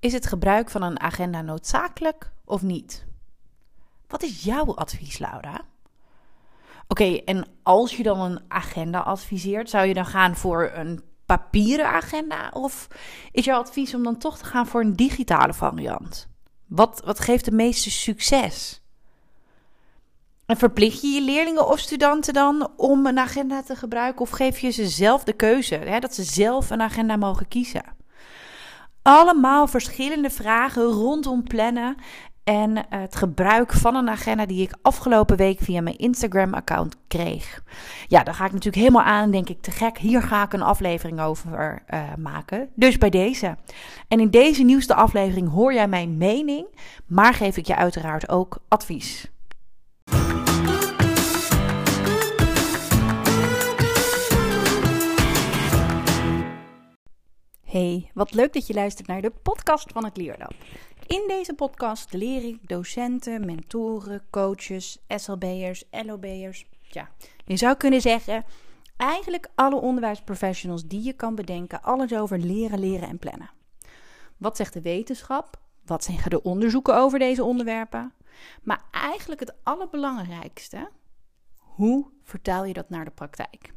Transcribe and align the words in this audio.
Is 0.00 0.12
het 0.12 0.26
gebruik 0.26 0.70
van 0.70 0.82
een 0.82 1.00
agenda 1.00 1.42
noodzakelijk 1.42 2.32
of 2.44 2.62
niet? 2.62 3.06
Wat 4.08 4.22
is 4.22 4.42
jouw 4.44 4.74
advies, 4.74 5.18
Laura? 5.18 5.60
Oké, 6.88 7.16
en 7.24 7.46
als 7.62 7.96
je 7.96 8.02
dan 8.02 8.20
een 8.20 8.40
agenda 8.48 8.98
adviseert, 8.98 9.70
zou 9.70 9.86
je 9.86 9.94
dan 9.94 10.06
gaan 10.06 10.36
voor 10.36 10.70
een 10.74 11.02
papieren 11.26 11.86
agenda? 11.86 12.50
Of 12.52 12.88
is 13.32 13.44
jouw 13.44 13.60
advies 13.60 13.94
om 13.94 14.02
dan 14.02 14.18
toch 14.18 14.38
te 14.38 14.44
gaan 14.44 14.66
voor 14.66 14.80
een 14.80 14.96
digitale 14.96 15.54
variant? 15.54 16.28
Wat, 16.66 17.02
wat 17.04 17.20
geeft 17.20 17.44
de 17.44 17.52
meeste 17.52 17.90
succes? 17.90 18.82
En 20.46 20.56
verplicht 20.56 21.00
je 21.00 21.08
je 21.08 21.22
leerlingen 21.22 21.68
of 21.68 21.78
studenten 21.78 22.34
dan 22.34 22.72
om 22.76 23.06
een 23.06 23.18
agenda 23.18 23.62
te 23.62 23.76
gebruiken? 23.76 24.20
Of 24.20 24.30
geef 24.30 24.58
je 24.58 24.70
ze 24.70 24.88
zelf 24.88 25.24
de 25.24 25.32
keuze, 25.32 25.74
hè, 25.74 25.98
dat 25.98 26.14
ze 26.14 26.22
zelf 26.22 26.70
een 26.70 26.82
agenda 26.82 27.16
mogen 27.16 27.48
kiezen? 27.48 27.98
Allemaal 29.10 29.66
verschillende 29.66 30.30
vragen 30.30 30.82
rondom 30.82 31.42
plannen 31.42 31.96
en 32.44 32.86
het 32.88 33.16
gebruik 33.16 33.72
van 33.72 33.94
een 33.94 34.08
agenda 34.08 34.46
die 34.46 34.62
ik 34.62 34.74
afgelopen 34.82 35.36
week 35.36 35.60
via 35.60 35.80
mijn 35.80 35.98
Instagram-account 35.98 36.96
kreeg. 37.08 37.62
Ja, 38.06 38.22
daar 38.22 38.34
ga 38.34 38.44
ik 38.44 38.52
natuurlijk 38.52 38.82
helemaal 38.82 39.04
aan. 39.04 39.30
Denk 39.30 39.48
ik 39.48 39.62
te 39.62 39.70
gek. 39.70 39.98
Hier 39.98 40.22
ga 40.22 40.42
ik 40.42 40.52
een 40.52 40.62
aflevering 40.62 41.20
over 41.20 41.82
uh, 41.88 42.00
maken. 42.18 42.68
Dus 42.74 42.98
bij 42.98 43.10
deze. 43.10 43.56
En 44.08 44.20
in 44.20 44.30
deze 44.30 44.62
nieuwste 44.62 44.94
aflevering 44.94 45.50
hoor 45.50 45.74
jij 45.74 45.88
mijn 45.88 46.16
mening, 46.16 46.66
maar 47.06 47.34
geef 47.34 47.56
ik 47.56 47.66
je 47.66 47.76
uiteraard 47.76 48.28
ook 48.28 48.58
advies. 48.68 49.30
Hey, 57.70 58.10
wat 58.14 58.34
leuk 58.34 58.52
dat 58.52 58.66
je 58.66 58.74
luistert 58.74 59.08
naar 59.08 59.22
de 59.22 59.30
podcast 59.30 59.92
van 59.92 60.04
het 60.04 60.16
Leerlab. 60.16 60.54
In 61.06 61.24
deze 61.26 61.54
podcast 61.54 62.12
leer 62.12 62.44
ik 62.44 62.68
docenten, 62.68 63.46
mentoren, 63.46 64.22
coaches, 64.30 64.98
SLB'ers, 65.08 65.84
LOB'ers. 65.90 66.66
Ja, 66.80 67.10
je 67.44 67.56
zou 67.56 67.76
kunnen 67.76 68.00
zeggen, 68.00 68.44
eigenlijk 68.96 69.48
alle 69.54 69.76
onderwijsprofessionals 69.76 70.86
die 70.86 71.02
je 71.02 71.12
kan 71.12 71.34
bedenken, 71.34 71.82
alles 71.82 72.14
over 72.14 72.38
leren, 72.38 72.78
leren 72.78 73.08
en 73.08 73.18
plannen. 73.18 73.50
Wat 74.36 74.56
zegt 74.56 74.72
de 74.72 74.82
wetenschap? 74.82 75.60
Wat 75.84 76.04
zeggen 76.04 76.30
de 76.30 76.42
onderzoeken 76.42 76.96
over 76.96 77.18
deze 77.18 77.44
onderwerpen? 77.44 78.12
Maar 78.62 78.82
eigenlijk 78.90 79.40
het 79.40 79.54
allerbelangrijkste, 79.62 80.90
hoe 81.56 82.06
vertaal 82.22 82.64
je 82.64 82.72
dat 82.72 82.90
naar 82.90 83.04
de 83.04 83.10
praktijk? 83.10 83.72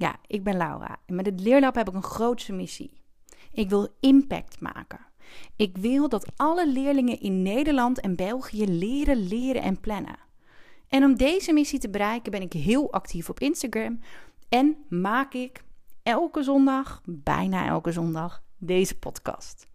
Ja, 0.00 0.16
ik 0.26 0.42
ben 0.42 0.56
Laura 0.56 0.96
en 1.06 1.14
met 1.14 1.26
het 1.26 1.40
Leerlab 1.40 1.74
heb 1.74 1.88
ik 1.88 1.94
een 1.94 2.02
grootste 2.02 2.52
missie. 2.52 2.92
Ik 3.52 3.68
wil 3.68 3.88
impact 4.00 4.60
maken. 4.60 5.00
Ik 5.56 5.76
wil 5.76 6.08
dat 6.08 6.32
alle 6.36 6.68
leerlingen 6.68 7.20
in 7.20 7.42
Nederland 7.42 8.00
en 8.00 8.16
België 8.16 8.66
leren, 8.66 9.26
leren 9.28 9.62
en 9.62 9.80
plannen. 9.80 10.18
En 10.88 11.04
om 11.04 11.16
deze 11.16 11.52
missie 11.52 11.78
te 11.78 11.90
bereiken 11.90 12.30
ben 12.30 12.42
ik 12.42 12.52
heel 12.52 12.92
actief 12.92 13.28
op 13.28 13.40
Instagram 13.40 14.00
en 14.48 14.76
maak 14.88 15.34
ik 15.34 15.64
elke 16.02 16.42
zondag, 16.42 17.02
bijna 17.04 17.66
elke 17.66 17.92
zondag, 17.92 18.42
deze 18.58 18.98
podcast. 18.98 19.66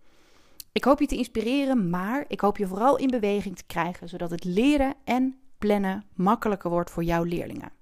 Ik 0.71 0.83
hoop 0.83 0.99
je 0.99 1.07
te 1.07 1.17
inspireren, 1.17 1.89
maar 1.89 2.25
ik 2.27 2.39
hoop 2.39 2.57
je 2.57 2.67
vooral 2.67 2.97
in 2.97 3.07
beweging 3.07 3.55
te 3.55 3.65
krijgen, 3.65 4.09
zodat 4.09 4.31
het 4.31 4.43
leren 4.43 4.93
en 5.03 5.39
plannen 5.57 6.03
makkelijker 6.13 6.69
wordt 6.69 6.91
voor 6.91 7.03
jouw 7.03 7.23
leerlingen. 7.23 7.74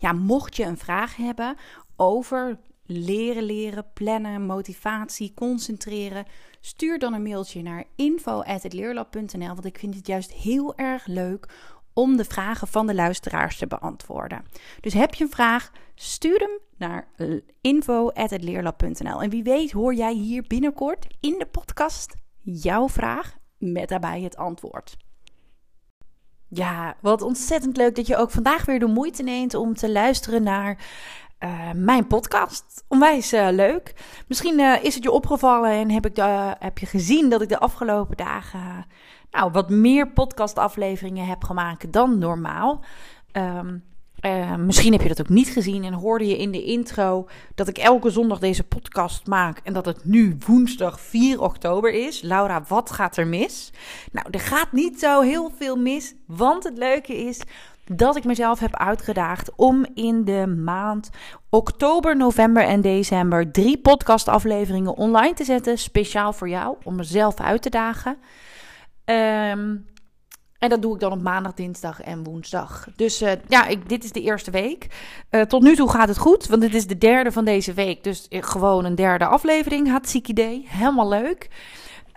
Ja, 0.00 0.12
mocht 0.12 0.56
je 0.56 0.64
een 0.64 0.78
vraag 0.78 1.16
hebben 1.16 1.56
over 1.96 2.58
leren 2.84 3.42
leren, 3.42 3.92
plannen, 3.94 4.46
motivatie, 4.46 5.34
concentreren, 5.34 6.24
stuur 6.60 6.98
dan 6.98 7.12
een 7.12 7.22
mailtje 7.22 7.62
naar 7.62 7.84
info@leerlab.nl, 7.96 9.46
want 9.46 9.64
ik 9.64 9.78
vind 9.78 9.94
het 9.94 10.06
juist 10.06 10.32
heel 10.32 10.76
erg 10.76 11.06
leuk 11.06 11.48
om 11.92 12.16
de 12.16 12.24
vragen 12.24 12.68
van 12.68 12.86
de 12.86 12.94
luisteraars 12.94 13.58
te 13.58 13.66
beantwoorden. 13.66 14.44
Dus 14.80 14.92
heb 14.92 15.14
je 15.14 15.24
een 15.24 15.30
vraag, 15.30 15.72
stuur 15.94 16.38
hem 16.38 16.58
naar 16.76 17.08
info@leerlab.nl. 17.60 19.22
En 19.22 19.30
wie 19.30 19.42
weet 19.42 19.70
hoor 19.70 19.94
jij 19.94 20.14
hier 20.14 20.44
binnenkort 20.46 21.06
in 21.20 21.38
de 21.38 21.46
podcast 21.46 22.14
jouw 22.40 22.88
vraag 22.88 23.36
met 23.58 23.88
daarbij 23.88 24.20
het 24.20 24.36
antwoord. 24.36 24.96
Ja, 26.52 26.94
wat 27.00 27.22
ontzettend 27.22 27.76
leuk 27.76 27.96
dat 27.96 28.06
je 28.06 28.16
ook 28.16 28.30
vandaag 28.30 28.64
weer 28.64 28.78
de 28.78 28.86
moeite 28.86 29.22
neemt 29.22 29.54
om 29.54 29.74
te 29.74 29.90
luisteren 29.92 30.42
naar 30.42 30.78
uh, 31.44 31.70
mijn 31.74 32.06
podcast. 32.06 32.84
Onwijs 32.88 33.32
uh, 33.32 33.48
leuk. 33.50 33.94
Misschien 34.26 34.58
uh, 34.58 34.84
is 34.84 34.94
het 34.94 35.02
je 35.02 35.10
opgevallen 35.10 35.70
en 35.70 35.90
heb, 35.90 36.06
ik 36.06 36.14
de, 36.14 36.54
heb 36.58 36.78
je 36.78 36.86
gezien 36.86 37.28
dat 37.28 37.42
ik 37.42 37.48
de 37.48 37.58
afgelopen 37.58 38.16
dagen 38.16 38.86
nou, 39.30 39.50
wat 39.52 39.70
meer 39.70 40.08
podcastafleveringen 40.08 41.26
heb 41.26 41.44
gemaakt 41.44 41.92
dan 41.92 42.18
normaal. 42.18 42.84
Um, 43.32 43.84
misschien 44.58 44.92
heb 44.92 45.02
je 45.02 45.08
dat 45.08 45.20
ook 45.20 45.28
niet 45.28 45.48
gezien 45.48 45.84
en 45.84 45.92
hoorde 45.92 46.26
je 46.26 46.38
in 46.38 46.50
de 46.50 46.64
intro 46.64 47.28
dat 47.54 47.68
ik 47.68 47.78
elke 47.78 48.10
zondag 48.10 48.38
deze 48.38 48.64
podcast 48.64 49.26
maak 49.26 49.60
en 49.64 49.72
dat 49.72 49.84
het 49.84 50.04
nu 50.04 50.36
woensdag 50.46 51.00
4 51.00 51.40
oktober 51.40 51.92
is. 51.92 52.22
Laura, 52.22 52.64
wat 52.68 52.90
gaat 52.90 53.16
er 53.16 53.26
mis? 53.26 53.72
Nou, 54.12 54.26
er 54.30 54.40
gaat 54.40 54.72
niet 54.72 55.00
zo 55.00 55.20
heel 55.20 55.52
veel 55.58 55.76
mis, 55.76 56.14
want 56.26 56.64
het 56.64 56.78
leuke 56.78 57.16
is 57.16 57.40
dat 57.84 58.16
ik 58.16 58.24
mezelf 58.24 58.58
heb 58.58 58.76
uitgedaagd 58.76 59.50
om 59.56 59.86
in 59.94 60.24
de 60.24 60.46
maand 60.46 61.10
oktober, 61.48 62.16
november 62.16 62.62
en 62.62 62.80
december 62.80 63.50
drie 63.50 63.78
podcastafleveringen 63.78 64.96
online 64.96 65.34
te 65.34 65.44
zetten. 65.44 65.78
Speciaal 65.78 66.32
voor 66.32 66.48
jou, 66.48 66.76
om 66.84 66.96
mezelf 66.96 67.40
uit 67.40 67.62
te 67.62 67.70
dagen. 67.70 68.16
Um, 69.04 69.86
en 70.60 70.68
dat 70.68 70.82
doe 70.82 70.94
ik 70.94 71.00
dan 71.00 71.12
op 71.12 71.22
maandag, 71.22 71.54
dinsdag 71.54 72.00
en 72.00 72.24
woensdag. 72.24 72.88
Dus 72.96 73.22
uh, 73.22 73.32
ja, 73.48 73.66
ik, 73.66 73.88
dit 73.88 74.04
is 74.04 74.12
de 74.12 74.20
eerste 74.20 74.50
week. 74.50 74.86
Uh, 75.30 75.42
tot 75.42 75.62
nu 75.62 75.76
toe 75.76 75.90
gaat 75.90 76.08
het 76.08 76.18
goed, 76.18 76.46
want 76.46 76.62
dit 76.62 76.74
is 76.74 76.86
de 76.86 76.98
derde 76.98 77.32
van 77.32 77.44
deze 77.44 77.72
week. 77.72 78.04
Dus 78.04 78.26
uh, 78.30 78.42
gewoon 78.42 78.84
een 78.84 78.94
derde 78.94 79.26
aflevering. 79.26 79.90
Had 79.90 80.08
ziek 80.08 80.28
idee. 80.28 80.66
Helemaal 80.68 81.08
leuk. 81.08 81.50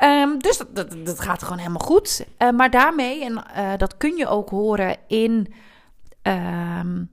Um, 0.03 0.39
dus 0.39 0.61
dat, 1.03 1.19
gaat 1.19 1.43
gewoon 1.43 1.57
helemaal 1.57 1.85
goed. 1.85 2.25
Maar 2.55 2.69
daarmee, 2.69 3.23
en 3.23 3.43
dat 3.77 3.97
kun 3.97 4.15
je 4.17 4.27
ook 4.27 4.49
horen 4.49 4.97
in 5.07 5.53
um, 6.21 7.09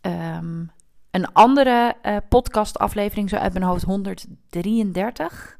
um, 0.00 0.70
een 1.10 1.32
andere 1.32 1.96
podcastaflevering, 2.28 3.28
zo 3.28 3.36
uit 3.36 3.52
mijn 3.52 3.64
hoofd 3.64 3.82
133. 3.82 5.58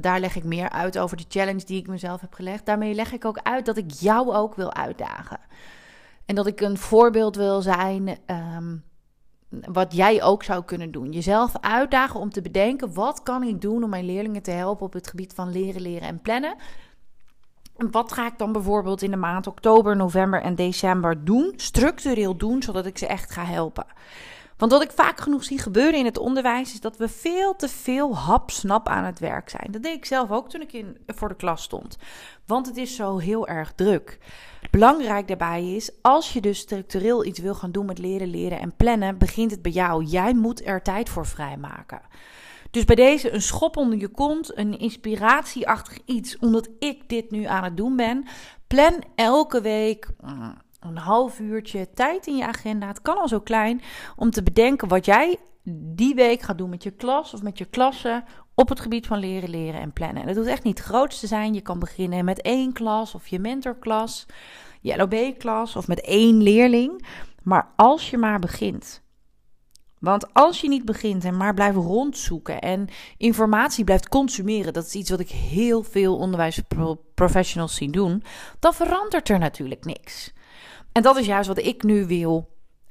Daar 0.00 0.20
leg 0.20 0.36
ik 0.36 0.44
meer 0.44 0.70
uit 0.70 0.98
over 0.98 1.16
de 1.16 1.24
challenge 1.28 1.64
die 1.64 1.80
ik 1.80 1.86
mezelf 1.86 2.20
heb 2.20 2.34
gelegd. 2.34 2.66
Daarmee 2.66 2.94
leg 2.94 3.12
ik 3.12 3.24
ook 3.24 3.38
uit 3.42 3.66
dat 3.66 3.76
ik 3.76 3.90
jou 3.90 4.34
ook 4.34 4.54
wil 4.54 4.74
uitdagen. 4.74 5.40
En 6.26 6.34
dat 6.34 6.46
ik 6.46 6.60
een 6.60 6.78
voorbeeld 6.78 7.36
wil 7.36 7.62
zijn 7.62 8.18
wat 9.50 9.94
jij 9.94 10.22
ook 10.22 10.42
zou 10.42 10.64
kunnen 10.64 10.90
doen. 10.90 11.12
Jezelf 11.12 11.52
uitdagen 11.60 12.20
om 12.20 12.30
te 12.30 12.42
bedenken: 12.42 12.94
wat 12.94 13.22
kan 13.22 13.42
ik 13.42 13.60
doen 13.60 13.84
om 13.84 13.90
mijn 13.90 14.04
leerlingen 14.04 14.42
te 14.42 14.50
helpen 14.50 14.86
op 14.86 14.92
het 14.92 15.08
gebied 15.08 15.34
van 15.34 15.50
leren, 15.50 15.82
leren 15.82 16.08
en 16.08 16.20
plannen? 16.20 16.54
En 17.76 17.90
wat 17.90 18.12
ga 18.12 18.26
ik 18.26 18.38
dan 18.38 18.52
bijvoorbeeld 18.52 19.02
in 19.02 19.10
de 19.10 19.16
maand 19.16 19.46
oktober, 19.46 19.96
november 19.96 20.42
en 20.42 20.54
december 20.54 21.24
doen, 21.24 21.52
structureel 21.56 22.36
doen, 22.36 22.62
zodat 22.62 22.86
ik 22.86 22.98
ze 22.98 23.06
echt 23.06 23.30
ga 23.30 23.44
helpen? 23.44 23.86
Want 24.60 24.72
wat 24.72 24.82
ik 24.82 24.90
vaak 24.90 25.20
genoeg 25.20 25.44
zie 25.44 25.58
gebeuren 25.58 25.98
in 25.98 26.04
het 26.04 26.18
onderwijs 26.18 26.72
is 26.72 26.80
dat 26.80 26.96
we 26.96 27.08
veel 27.08 27.56
te 27.56 27.68
veel 27.68 28.16
hap-snap 28.16 28.88
aan 28.88 29.04
het 29.04 29.18
werk 29.18 29.48
zijn. 29.48 29.70
Dat 29.70 29.82
deed 29.82 29.96
ik 29.96 30.04
zelf 30.04 30.30
ook 30.30 30.48
toen 30.48 30.60
ik 30.60 30.72
in, 30.72 30.96
voor 31.06 31.28
de 31.28 31.36
klas 31.36 31.62
stond. 31.62 31.96
Want 32.46 32.66
het 32.66 32.76
is 32.76 32.96
zo 32.96 33.18
heel 33.18 33.48
erg 33.48 33.72
druk. 33.72 34.18
Belangrijk 34.70 35.28
daarbij 35.28 35.74
is, 35.74 35.90
als 36.02 36.32
je 36.32 36.40
dus 36.40 36.58
structureel 36.58 37.24
iets 37.24 37.38
wil 37.38 37.54
gaan 37.54 37.72
doen 37.72 37.86
met 37.86 37.98
leren, 37.98 38.28
leren 38.28 38.60
en 38.60 38.76
plannen, 38.76 39.18
begint 39.18 39.50
het 39.50 39.62
bij 39.62 39.72
jou. 39.72 40.04
Jij 40.04 40.34
moet 40.34 40.66
er 40.66 40.82
tijd 40.82 41.08
voor 41.08 41.26
vrijmaken. 41.26 42.00
Dus 42.70 42.84
bij 42.84 42.96
deze 42.96 43.32
een 43.32 43.42
schop 43.42 43.76
onder 43.76 43.98
je 43.98 44.08
kont, 44.08 44.56
een 44.58 44.78
inspiratieachtig 44.78 45.98
iets, 46.04 46.38
omdat 46.38 46.68
ik 46.78 47.08
dit 47.08 47.30
nu 47.30 47.44
aan 47.44 47.64
het 47.64 47.76
doen 47.76 47.96
ben. 47.96 48.26
Plan 48.66 49.02
elke 49.14 49.60
week 49.60 50.08
mm, 50.20 50.54
een 50.80 50.96
half 50.96 51.38
uurtje 51.38 51.90
tijd 51.94 52.26
in 52.26 52.36
je 52.36 52.46
agenda. 52.46 52.86
Het 52.86 53.02
kan 53.02 53.18
al 53.18 53.28
zo 53.28 53.40
klein 53.40 53.82
om 54.16 54.30
te 54.30 54.42
bedenken 54.42 54.88
wat 54.88 55.04
jij 55.04 55.38
die 55.72 56.14
week 56.14 56.42
gaat 56.42 56.58
doen 56.58 56.70
met 56.70 56.82
je 56.82 56.90
klas 56.90 57.34
of 57.34 57.42
met 57.42 57.58
je 57.58 57.64
klassen 57.64 58.24
op 58.54 58.68
het 58.68 58.80
gebied 58.80 59.06
van 59.06 59.18
leren, 59.18 59.50
leren 59.50 59.80
en 59.80 59.92
plannen. 59.92 60.22
En 60.22 60.28
het 60.28 60.36
hoeft 60.36 60.48
echt 60.48 60.62
niet 60.62 60.78
het 60.78 60.86
grootste 60.86 61.26
zijn. 61.26 61.54
Je 61.54 61.60
kan 61.60 61.78
beginnen 61.78 62.24
met 62.24 62.42
één 62.42 62.72
klas 62.72 63.14
of 63.14 63.26
je 63.26 63.38
mentorklas, 63.38 64.26
je 64.80 64.96
LOB-klas 64.96 65.76
of 65.76 65.88
met 65.88 66.00
één 66.00 66.42
leerling. 66.42 67.06
Maar 67.42 67.72
als 67.76 68.10
je 68.10 68.18
maar 68.18 68.38
begint. 68.38 69.02
Want 69.98 70.34
als 70.34 70.60
je 70.60 70.68
niet 70.68 70.84
begint 70.84 71.24
en 71.24 71.36
maar 71.36 71.54
blijft 71.54 71.76
rondzoeken 71.76 72.60
en 72.60 72.88
informatie 73.16 73.84
blijft 73.84 74.08
consumeren, 74.08 74.72
dat 74.72 74.86
is 74.86 74.94
iets 74.94 75.10
wat 75.10 75.20
ik 75.20 75.28
heel 75.30 75.82
veel 75.82 76.16
onderwijsprofessionals 76.16 77.74
zie 77.74 77.90
doen, 77.90 78.22
dan 78.58 78.74
verandert 78.74 79.28
er 79.28 79.38
natuurlijk 79.38 79.84
niks. 79.84 80.32
En 80.92 81.02
dat 81.02 81.16
is 81.16 81.26
juist 81.26 81.48
wat 81.48 81.58
ik 81.58 81.82
nu 81.82 82.06
wil 82.06 82.48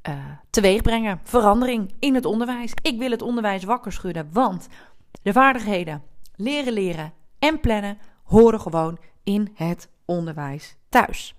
uh, 0.10 0.16
teweeg 0.50 0.82
brengen. 0.82 1.20
Verandering 1.24 1.94
in 2.00 2.16
het 2.16 2.26
onderwijs. 2.26 2.74
Ik 2.82 2.98
wil 2.98 3.12
het 3.12 3.22
onderwijs 3.22 3.64
wakker 3.64 3.92
schudden, 3.92 4.30
want 4.32 4.68
de 5.22 5.34
vaardigheden 5.34 6.04
leren 6.36 6.74
leren 6.74 7.14
en 7.40 7.60
plannen 7.60 7.98
horen 8.24 8.62
gewoon 8.62 8.98
in 9.24 9.52
het 9.56 9.90
onderwijs 10.06 10.76
thuis. 10.90 11.36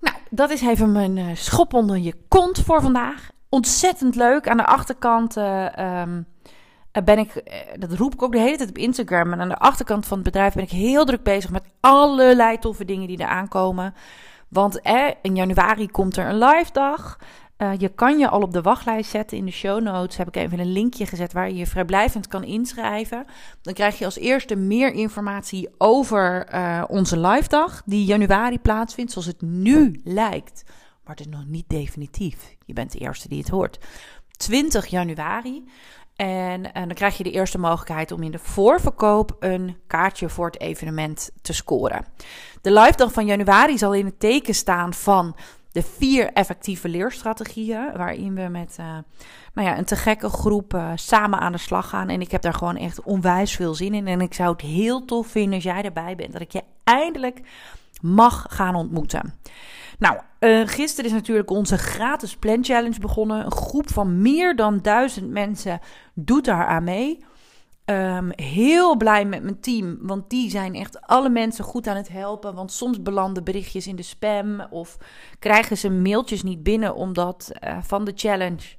Nou, 0.00 0.16
dat 0.30 0.50
is 0.50 0.60
even 0.60 0.92
mijn 0.92 1.16
uh, 1.16 1.34
schop 1.34 1.74
onder 1.74 1.98
je 1.98 2.14
kont 2.28 2.58
voor 2.58 2.82
vandaag. 2.82 3.30
Ontzettend 3.48 4.14
leuk. 4.14 4.48
Aan 4.48 4.56
de 4.56 4.66
achterkant 4.66 5.36
uh, 5.36 6.00
um, 6.00 6.26
ben 7.04 7.18
ik, 7.18 7.42
dat 7.78 7.92
roep 7.92 8.12
ik 8.12 8.22
ook 8.22 8.32
de 8.32 8.38
hele 8.38 8.56
tijd 8.56 8.68
op 8.68 8.78
Instagram. 8.78 9.32
En 9.32 9.40
aan 9.40 9.48
de 9.48 9.58
achterkant 9.58 10.06
van 10.06 10.16
het 10.16 10.26
bedrijf 10.26 10.54
ben 10.54 10.64
ik 10.64 10.70
heel 10.70 11.04
druk 11.04 11.22
bezig 11.22 11.50
met 11.50 11.64
allerlei 11.80 12.58
toffe 12.58 12.84
dingen 12.84 13.06
die 13.08 13.18
er 13.18 13.26
aankomen. 13.26 13.94
Want 14.48 14.80
in 15.22 15.36
januari 15.36 15.90
komt 15.90 16.16
er 16.16 16.26
een 16.26 16.38
live 16.38 16.72
dag. 16.72 17.18
Uh, 17.58 17.70
je 17.78 17.88
kan 17.88 18.18
je 18.18 18.28
al 18.28 18.40
op 18.40 18.52
de 18.52 18.62
wachtlijst 18.62 19.10
zetten. 19.10 19.38
In 19.38 19.44
de 19.44 19.50
show 19.50 19.82
notes 19.82 20.16
heb 20.16 20.28
ik 20.28 20.36
even 20.36 20.58
een 20.58 20.72
linkje 20.72 21.06
gezet 21.06 21.32
waar 21.32 21.48
je 21.48 21.56
je 21.56 21.66
vrijblijvend 21.66 22.26
kan 22.26 22.44
inschrijven. 22.44 23.24
Dan 23.62 23.74
krijg 23.74 23.98
je 23.98 24.04
als 24.04 24.18
eerste 24.18 24.56
meer 24.56 24.92
informatie 24.92 25.68
over 25.78 26.48
onze 26.88 27.18
live 27.18 27.48
dag 27.48 27.82
die 27.84 28.04
januari 28.04 28.58
plaatsvindt, 28.58 29.12
zoals 29.12 29.26
het 29.26 29.40
nu 29.40 30.00
lijkt. 30.04 30.62
Maar 31.04 31.16
het 31.16 31.26
is 31.26 31.32
nog 31.32 31.46
niet 31.46 31.68
definitief. 31.68 32.56
Je 32.64 32.72
bent 32.72 32.92
de 32.92 32.98
eerste 32.98 33.28
die 33.28 33.38
het 33.38 33.48
hoort. 33.48 33.78
20 34.36 34.86
januari. 34.86 35.64
En, 36.18 36.72
en, 36.72 36.86
dan 36.86 36.94
krijg 36.94 37.16
je 37.16 37.22
de 37.22 37.30
eerste 37.30 37.58
mogelijkheid 37.58 38.12
om 38.12 38.22
in 38.22 38.30
de 38.30 38.38
voorverkoop 38.38 39.36
een 39.40 39.76
kaartje 39.86 40.28
voor 40.28 40.46
het 40.46 40.60
evenement 40.60 41.30
te 41.42 41.52
scoren. 41.52 42.04
De 42.60 42.72
live 42.72 42.96
dag 42.96 43.12
van 43.12 43.26
januari 43.26 43.78
zal 43.78 43.94
in 43.94 44.04
het 44.04 44.20
teken 44.20 44.54
staan 44.54 44.94
van 44.94 45.36
de 45.72 45.82
vier 45.82 46.32
effectieve 46.32 46.88
leerstrategieën. 46.88 47.92
Waarin 47.96 48.34
we 48.34 48.48
met 48.48 48.76
uh, 48.80 48.86
nou 49.54 49.68
ja, 49.68 49.78
een 49.78 49.84
te 49.84 49.96
gekke 49.96 50.28
groep 50.28 50.74
uh, 50.74 50.92
samen 50.94 51.38
aan 51.38 51.52
de 51.52 51.58
slag 51.58 51.88
gaan. 51.88 52.08
En 52.08 52.20
ik 52.20 52.30
heb 52.30 52.42
daar 52.42 52.54
gewoon 52.54 52.76
echt 52.76 53.02
onwijs 53.02 53.56
veel 53.56 53.74
zin 53.74 53.94
in. 53.94 54.06
En 54.06 54.20
ik 54.20 54.34
zou 54.34 54.52
het 54.52 54.60
heel 54.60 55.04
tof 55.04 55.26
vinden 55.26 55.54
als 55.54 55.64
jij 55.64 55.82
erbij 55.82 56.16
bent. 56.16 56.32
Dat 56.32 56.40
ik 56.40 56.52
je 56.52 56.62
eindelijk 56.84 57.40
mag 58.00 58.46
gaan 58.48 58.74
ontmoeten. 58.74 59.34
Nou, 59.98 60.18
uh, 60.40 60.66
gisteren 60.66 61.10
is 61.10 61.16
natuurlijk 61.16 61.50
onze 61.50 61.78
gratis 61.78 62.36
Plan 62.36 62.64
Challenge 62.64 63.00
begonnen. 63.00 63.44
Een 63.44 63.52
groep 63.52 63.92
van 63.92 64.22
meer 64.22 64.56
dan 64.56 64.78
duizend 64.82 65.30
mensen 65.30 65.80
doet 66.14 66.44
daar 66.44 66.66
aan 66.66 66.84
mee. 66.84 67.24
Um, 67.84 68.30
heel 68.34 68.96
blij 68.96 69.24
met 69.24 69.42
mijn 69.42 69.60
team, 69.60 69.98
want 70.00 70.30
die 70.30 70.50
zijn 70.50 70.74
echt 70.74 71.00
alle 71.00 71.28
mensen 71.28 71.64
goed 71.64 71.86
aan 71.86 71.96
het 71.96 72.08
helpen. 72.08 72.54
Want 72.54 72.72
soms 72.72 73.02
belanden 73.02 73.44
berichtjes 73.44 73.86
in 73.86 73.96
de 73.96 74.02
spam 74.02 74.60
of 74.70 74.96
krijgen 75.38 75.78
ze 75.78 75.90
mailtjes 75.90 76.42
niet 76.42 76.62
binnen 76.62 76.94
omdat, 76.94 77.50
uh, 77.64 77.78
van 77.82 78.04
de 78.04 78.12
challenge, 78.14 78.74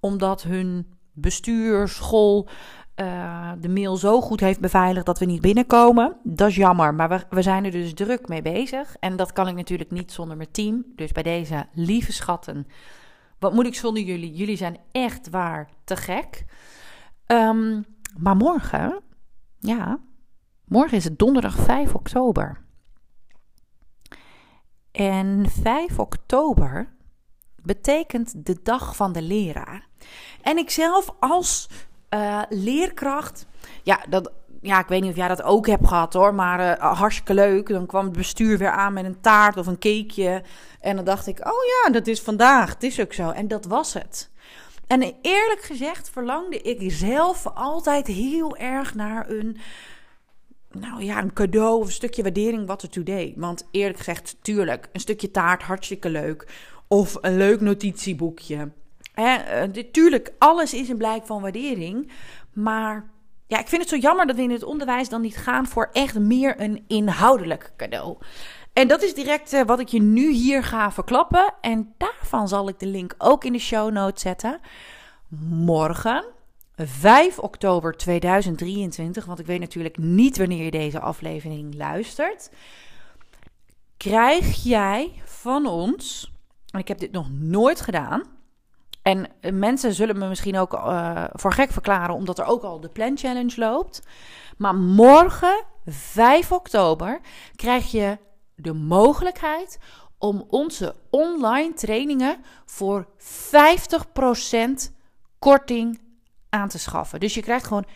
omdat 0.00 0.42
hun 0.42 0.86
bestuur, 1.12 1.88
school 1.88 2.48
uh, 2.96 3.52
de 3.60 3.68
mail 3.68 3.96
zo 3.96 4.20
goed 4.20 4.40
heeft 4.40 4.60
beveiligd 4.60 5.06
dat 5.06 5.18
we 5.18 5.24
niet 5.24 5.40
binnenkomen. 5.40 6.16
Dat 6.22 6.48
is 6.48 6.56
jammer, 6.56 6.94
maar 6.94 7.08
we, 7.08 7.24
we 7.30 7.42
zijn 7.42 7.64
er 7.64 7.70
dus 7.70 7.94
druk 7.94 8.28
mee 8.28 8.42
bezig. 8.42 8.96
En 9.00 9.16
dat 9.16 9.32
kan 9.32 9.48
ik 9.48 9.54
natuurlijk 9.54 9.90
niet 9.90 10.12
zonder 10.12 10.36
mijn 10.36 10.50
team. 10.50 10.84
Dus 10.96 11.12
bij 11.12 11.22
deze 11.22 11.66
lieve 11.72 12.12
schatten, 12.12 12.66
wat 13.38 13.52
moet 13.52 13.66
ik 13.66 13.74
zonder 13.74 14.02
jullie? 14.02 14.32
Jullie 14.32 14.56
zijn 14.56 14.78
echt 14.92 15.30
waar 15.30 15.68
te 15.84 15.96
gek. 15.96 16.44
Um, 17.26 17.84
maar 18.18 18.36
morgen, 18.36 19.00
ja, 19.58 19.98
morgen 20.64 20.96
is 20.96 21.04
het 21.04 21.18
donderdag 21.18 21.56
5 21.56 21.94
oktober. 21.94 22.64
En 24.92 25.50
5 25.50 25.98
oktober 25.98 26.94
betekent 27.62 28.46
de 28.46 28.58
dag 28.62 28.96
van 28.96 29.12
de 29.12 29.22
leraar. 29.22 29.88
En 30.42 30.58
ik 30.58 30.70
zelf 30.70 31.14
als 31.20 31.68
uh, 32.14 32.42
leerkracht, 32.48 33.46
ja, 33.82 34.04
dat, 34.08 34.32
ja, 34.60 34.80
ik 34.80 34.86
weet 34.86 35.00
niet 35.00 35.10
of 35.10 35.16
jij 35.16 35.28
dat 35.28 35.42
ook 35.42 35.66
hebt 35.66 35.88
gehad 35.88 36.12
hoor, 36.12 36.34
maar 36.34 36.60
uh, 36.60 36.98
hartstikke 36.98 37.34
leuk. 37.34 37.68
Dan 37.68 37.86
kwam 37.86 38.04
het 38.04 38.16
bestuur 38.16 38.58
weer 38.58 38.70
aan 38.70 38.92
met 38.92 39.04
een 39.04 39.20
taart 39.20 39.56
of 39.56 39.66
een 39.66 39.78
cakeje. 39.78 40.42
En 40.80 40.96
dan 40.96 41.04
dacht 41.04 41.26
ik, 41.26 41.38
oh 41.38 41.64
ja, 41.84 41.92
dat 41.92 42.06
is 42.06 42.20
vandaag, 42.20 42.72
het 42.72 42.82
is 42.82 43.00
ook 43.00 43.12
zo. 43.12 43.30
En 43.30 43.48
dat 43.48 43.64
was 43.64 43.94
het. 43.94 44.30
En 44.86 45.02
eerlijk 45.22 45.62
gezegd 45.62 46.10
verlangde 46.10 46.60
ik 46.62 46.92
zelf 46.92 47.46
altijd 47.54 48.06
heel 48.06 48.56
erg 48.56 48.94
naar 48.94 49.30
een, 49.30 49.56
nou 50.70 51.04
ja, 51.04 51.18
een 51.18 51.32
cadeau 51.32 51.80
of 51.80 51.86
een 51.86 51.92
stukje 51.92 52.22
waardering 52.22 52.66
wat 52.66 52.82
er 52.82 52.88
today. 52.88 53.34
Want 53.36 53.68
eerlijk 53.70 53.98
gezegd, 53.98 54.36
tuurlijk, 54.42 54.88
een 54.92 55.00
stukje 55.00 55.30
taart, 55.30 55.62
hartstikke 55.62 56.10
leuk. 56.10 56.46
Of 56.88 57.18
een 57.20 57.36
leuk 57.36 57.60
notitieboekje. 57.60 58.70
Hè, 59.12 59.34
eh, 59.34 59.84
tuurlijk, 59.92 60.32
alles 60.38 60.74
is 60.74 60.88
een 60.88 60.96
blijk 60.96 61.26
van 61.26 61.40
waardering. 61.40 62.10
Maar 62.52 63.10
ja, 63.46 63.58
ik 63.58 63.68
vind 63.68 63.80
het 63.80 63.90
zo 63.90 63.96
jammer 63.96 64.26
dat 64.26 64.36
we 64.36 64.42
in 64.42 64.50
het 64.50 64.64
onderwijs 64.64 65.08
dan 65.08 65.20
niet 65.20 65.36
gaan 65.36 65.66
voor 65.66 65.88
echt 65.92 66.18
meer 66.18 66.60
een 66.60 66.84
inhoudelijk 66.88 67.72
cadeau. 67.76 68.16
En 68.72 68.88
dat 68.88 69.02
is 69.02 69.14
direct 69.14 69.52
uh, 69.52 69.62
wat 69.62 69.80
ik 69.80 69.88
je 69.88 70.02
nu 70.02 70.30
hier 70.30 70.64
ga 70.64 70.92
verklappen. 70.92 71.54
En 71.60 71.94
daarvan 71.96 72.48
zal 72.48 72.68
ik 72.68 72.78
de 72.78 72.86
link 72.86 73.14
ook 73.18 73.44
in 73.44 73.52
de 73.52 73.58
show 73.58 73.92
notes 73.92 74.22
zetten. 74.22 74.60
Morgen, 75.48 76.24
5 76.76 77.38
oktober 77.38 77.96
2023, 77.96 79.24
want 79.24 79.38
ik 79.38 79.46
weet 79.46 79.60
natuurlijk 79.60 79.98
niet 79.98 80.38
wanneer 80.38 80.64
je 80.64 80.70
deze 80.70 81.00
aflevering 81.00 81.74
luistert, 81.74 82.50
krijg 83.96 84.62
jij 84.62 85.12
van 85.24 85.66
ons, 85.66 86.32
en 86.70 86.80
ik 86.80 86.88
heb 86.88 86.98
dit 86.98 87.12
nog 87.12 87.30
nooit 87.30 87.80
gedaan, 87.80 88.22
en 89.02 89.26
mensen 89.52 89.94
zullen 89.94 90.18
me 90.18 90.28
misschien 90.28 90.58
ook 90.58 90.72
uh, 90.72 91.24
voor 91.32 91.52
gek 91.52 91.70
verklaren, 91.70 92.14
omdat 92.14 92.38
er 92.38 92.44
ook 92.44 92.62
al 92.62 92.80
de 92.80 92.88
Plan 92.88 93.18
Challenge 93.18 93.54
loopt. 93.56 94.02
Maar 94.56 94.74
morgen, 94.74 95.64
5 95.86 96.52
oktober, 96.52 97.20
krijg 97.56 97.90
je 97.90 98.18
de 98.54 98.72
mogelijkheid 98.72 99.78
om 100.18 100.44
onze 100.48 100.94
online 101.10 101.74
trainingen 101.74 102.36
voor 102.64 103.06
50% 103.06 104.92
korting 105.38 106.00
aan 106.48 106.68
te 106.68 106.78
schaffen. 106.78 107.20
Dus 107.20 107.34
je 107.34 107.42
krijgt 107.42 107.66
gewoon 107.66 107.86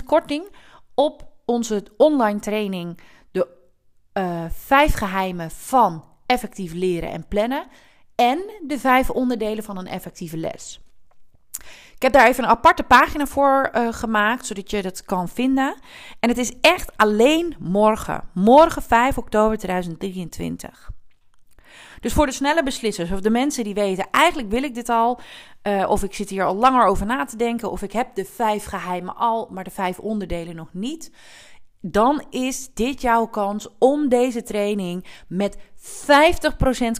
50% 0.00 0.04
korting 0.04 0.48
op 0.94 1.28
onze 1.44 1.84
online 1.96 2.38
training. 2.38 3.00
De 3.30 3.48
uh, 4.14 4.44
vijf 4.50 4.94
geheimen 4.94 5.50
van 5.50 6.04
effectief 6.26 6.72
leren 6.72 7.10
en 7.10 7.28
plannen. 7.28 7.66
En 8.14 8.50
de 8.66 8.78
vijf 8.78 9.10
onderdelen 9.10 9.64
van 9.64 9.78
een 9.78 9.86
effectieve 9.86 10.36
les. 10.36 10.80
Ik 12.02 12.12
heb 12.12 12.12
daar 12.12 12.28
even 12.28 12.44
een 12.44 12.50
aparte 12.50 12.82
pagina 12.82 13.26
voor 13.26 13.70
uh, 13.74 13.92
gemaakt, 13.92 14.46
zodat 14.46 14.70
je 14.70 14.82
dat 14.82 15.04
kan 15.04 15.28
vinden. 15.28 15.74
En 16.20 16.28
het 16.28 16.38
is 16.38 16.52
echt 16.60 16.96
alleen 16.96 17.56
morgen. 17.58 18.28
Morgen 18.34 18.82
5 18.82 19.18
oktober 19.18 19.58
2023. 19.58 20.90
Dus 22.00 22.12
voor 22.12 22.26
de 22.26 22.32
snelle 22.32 22.62
beslissers 22.62 23.12
of 23.12 23.20
de 23.20 23.30
mensen 23.30 23.64
die 23.64 23.74
weten, 23.74 24.06
eigenlijk 24.10 24.50
wil 24.50 24.62
ik 24.62 24.74
dit 24.74 24.88
al, 24.88 25.20
uh, 25.62 25.86
of 25.88 26.02
ik 26.02 26.14
zit 26.14 26.28
hier 26.28 26.44
al 26.44 26.54
langer 26.54 26.86
over 26.86 27.06
na 27.06 27.24
te 27.24 27.36
denken, 27.36 27.70
of 27.70 27.82
ik 27.82 27.92
heb 27.92 28.14
de 28.14 28.24
vijf 28.24 28.64
geheimen 28.64 29.16
al, 29.16 29.48
maar 29.50 29.64
de 29.64 29.70
vijf 29.70 29.98
onderdelen 29.98 30.56
nog 30.56 30.72
niet. 30.72 31.12
Dan 31.80 32.24
is 32.30 32.74
dit 32.74 33.00
jouw 33.00 33.26
kans 33.26 33.68
om 33.78 34.08
deze 34.08 34.42
training 34.42 35.06
met 35.28 35.56
50% 35.56 35.60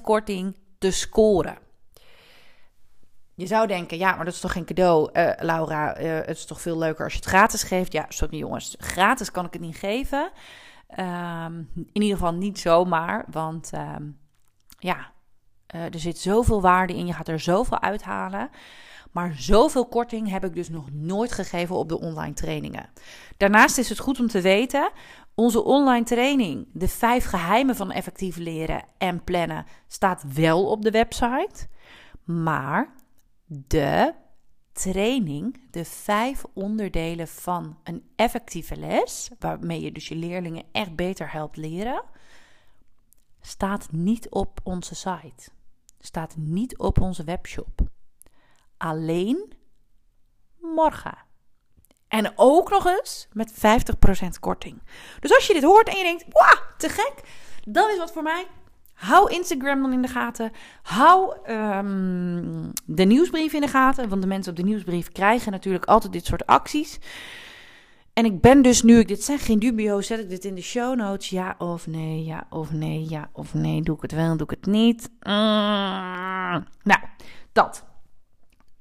korting 0.03 0.57
te 0.83 0.91
scoren. 0.91 1.59
Je 3.35 3.47
zou 3.47 3.67
denken, 3.67 3.99
ja, 3.99 4.15
maar 4.15 4.25
dat 4.25 4.35
is 4.35 4.41
toch 4.41 4.53
geen 4.53 4.65
cadeau, 4.65 5.11
uh, 5.13 5.31
Laura? 5.39 6.01
Uh, 6.01 6.15
het 6.15 6.37
is 6.37 6.45
toch 6.45 6.61
veel 6.61 6.79
leuker 6.79 7.05
als 7.05 7.13
je 7.13 7.19
het 7.19 7.29
gratis 7.29 7.63
geeft? 7.63 7.93
Ja, 7.93 8.07
sorry 8.09 8.39
jongens, 8.39 8.75
gratis 8.79 9.31
kan 9.31 9.45
ik 9.45 9.53
het 9.53 9.63
niet 9.63 9.77
geven. 9.77 10.31
Um, 10.99 11.71
in 11.75 12.03
ieder 12.03 12.17
geval 12.17 12.33
niet 12.33 12.59
zomaar, 12.59 13.25
want 13.31 13.71
um, 13.75 14.19
ja, 14.79 15.13
uh, 15.75 15.85
er 15.85 15.99
zit 15.99 16.19
zoveel 16.19 16.61
waarde 16.61 16.95
in. 16.97 17.07
Je 17.07 17.13
gaat 17.13 17.29
er 17.29 17.41
zoveel 17.41 17.81
uithalen. 17.81 18.51
Maar 19.13 19.35
zoveel 19.37 19.87
korting 19.87 20.29
heb 20.29 20.45
ik 20.45 20.55
dus 20.55 20.69
nog 20.69 20.93
nooit 20.93 21.33
gegeven 21.33 21.77
op 21.77 21.89
de 21.89 22.01
online 22.01 22.35
trainingen. 22.35 22.91
Daarnaast 23.37 23.79
is 23.79 23.89
het 23.89 23.99
goed 23.99 24.21
om 24.21 24.27
te 24.27 24.41
weten: 24.41 24.91
onze 25.35 25.63
online 25.63 26.05
training, 26.05 26.69
de 26.73 26.89
vijf 26.89 27.25
geheimen 27.25 27.77
van 27.77 27.93
effectief 27.93 28.37
leren 28.37 28.85
en 28.99 29.25
plannen, 29.25 29.67
staat 29.87 30.25
wel 30.35 30.71
op 30.71 30.83
de 30.83 30.91
website. 30.91 31.69
Maar 32.25 32.95
de 33.47 34.15
training, 34.73 35.61
de 35.71 35.85
vijf 35.85 36.45
onderdelen 36.55 37.29
van 37.29 37.79
een 37.85 38.03
effectieve 38.17 38.77
les, 38.77 39.31
waarmee 39.39 39.81
je 39.81 39.93
dus 39.93 40.09
je 40.09 40.17
leerlingen 40.17 40.65
echt 40.73 40.97
beter 40.97 41.33
helpt 41.33 41.57
leren, 41.57 42.03
staat 43.41 43.89
niet 43.91 44.31
op 44.31 44.61
onze 44.63 44.95
site. 44.95 45.51
Staat 46.01 46.37
niet 46.37 46.79
op 46.79 47.01
onze 47.01 47.25
webshop. 47.25 47.92
Alleen 48.83 49.53
morgen. 50.61 51.15
En 52.09 52.33
ook 52.37 52.71
nog 52.71 52.87
eens 52.87 53.29
met 53.33 53.53
50% 53.53 53.59
korting. 54.41 54.83
Dus 55.21 55.35
als 55.35 55.47
je 55.47 55.53
dit 55.53 55.63
hoort 55.63 55.89
en 55.89 55.97
je 55.97 56.03
denkt, 56.03 56.25
wauw, 56.29 56.59
te 56.77 56.89
gek. 56.89 57.15
Dat 57.65 57.91
is 57.91 57.99
wat 57.99 58.13
voor 58.13 58.23
mij. 58.23 58.47
Hou 58.95 59.31
Instagram 59.31 59.83
dan 59.83 59.93
in 59.93 60.03
de 60.03 60.09
gaten. 60.09 60.53
Hou 60.83 61.37
ehm, 61.45 62.71
de 62.85 63.05
nieuwsbrief 63.05 63.53
in 63.53 63.61
de 63.61 63.69
gaten. 63.69 64.09
Want 64.09 64.23
de 64.23 64.29
mensen 64.29 64.53
op 64.53 64.59
de 64.59 64.65
nieuwsbrief 64.65 65.13
krijgen 65.13 65.53
natuurlijk 65.53 65.85
altijd 65.85 66.13
dit 66.13 66.27
soort 66.27 66.47
acties. 66.47 66.99
En 68.13 68.25
ik 68.25 68.41
ben 68.41 68.63
dus, 68.63 68.83
nu 68.83 68.99
ik 68.99 69.09
dit 69.09 69.25
zeg, 69.25 69.45
geen 69.45 69.59
dubio, 69.59 70.01
zet 70.01 70.21
ik 70.21 70.29
dit 70.29 70.45
in 70.45 70.55
de 70.55 70.63
show 70.63 70.97
notes. 70.97 71.29
Ja 71.29 71.55
of 71.59 71.87
nee, 71.87 72.25
ja 72.25 72.47
of 72.51 72.73
nee, 72.73 73.09
ja 73.09 73.31
of 73.33 73.55
nee. 73.55 73.83
Doe 73.83 73.97
ik 73.97 74.03
het 74.03 74.13
wel, 74.13 74.37
doe 74.37 74.47
ik 74.47 74.51
het 74.51 74.67
niet. 74.67 75.11
Mm. 75.21 76.67
nou, 76.83 77.01
dat. 77.53 77.91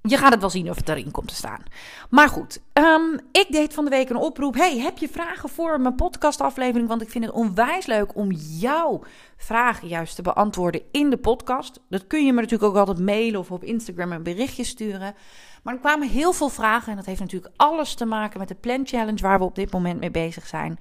Je 0.03 0.17
gaat 0.17 0.31
het 0.31 0.39
wel 0.39 0.49
zien 0.49 0.69
of 0.69 0.75
het 0.75 0.89
erin 0.89 1.11
komt 1.11 1.27
te 1.27 1.35
staan. 1.35 1.63
Maar 2.09 2.29
goed, 2.29 2.61
ehm, 2.73 3.13
ik 3.31 3.47
deed 3.49 3.73
van 3.73 3.83
de 3.83 3.89
week 3.89 4.09
een 4.09 4.15
oproep. 4.15 4.55
Hey, 4.55 4.77
heb 4.77 4.97
je 4.97 5.09
vragen 5.09 5.49
voor 5.49 5.81
mijn 5.81 5.95
podcastaflevering? 5.95 6.87
Want 6.87 7.01
ik 7.01 7.09
vind 7.09 7.25
het 7.25 7.33
onwijs 7.33 7.85
leuk 7.85 8.15
om 8.15 8.31
jouw 8.31 9.01
vragen 9.37 9.87
juist 9.87 10.15
te 10.15 10.21
beantwoorden 10.21 10.81
in 10.91 11.09
de 11.09 11.17
podcast. 11.17 11.79
Dat 11.89 12.07
kun 12.07 12.25
je 12.25 12.33
me 12.33 12.41
natuurlijk 12.41 12.69
ook 12.69 12.77
altijd 12.77 12.99
mailen 12.99 13.39
of 13.39 13.51
op 13.51 13.63
Instagram 13.63 14.11
een 14.11 14.23
berichtje 14.23 14.63
sturen. 14.63 15.15
Maar 15.63 15.73
er 15.73 15.79
kwamen 15.79 16.09
heel 16.09 16.33
veel 16.33 16.49
vragen 16.49 16.91
en 16.91 16.97
dat 16.97 17.05
heeft 17.05 17.19
natuurlijk 17.19 17.53
alles 17.55 17.93
te 17.93 18.05
maken 18.05 18.39
met 18.39 18.47
de 18.47 18.55
Plan 18.55 18.87
Challenge 18.87 19.21
waar 19.21 19.39
we 19.39 19.45
op 19.45 19.55
dit 19.55 19.71
moment 19.71 19.99
mee 19.99 20.11
bezig 20.11 20.47
zijn. 20.47 20.79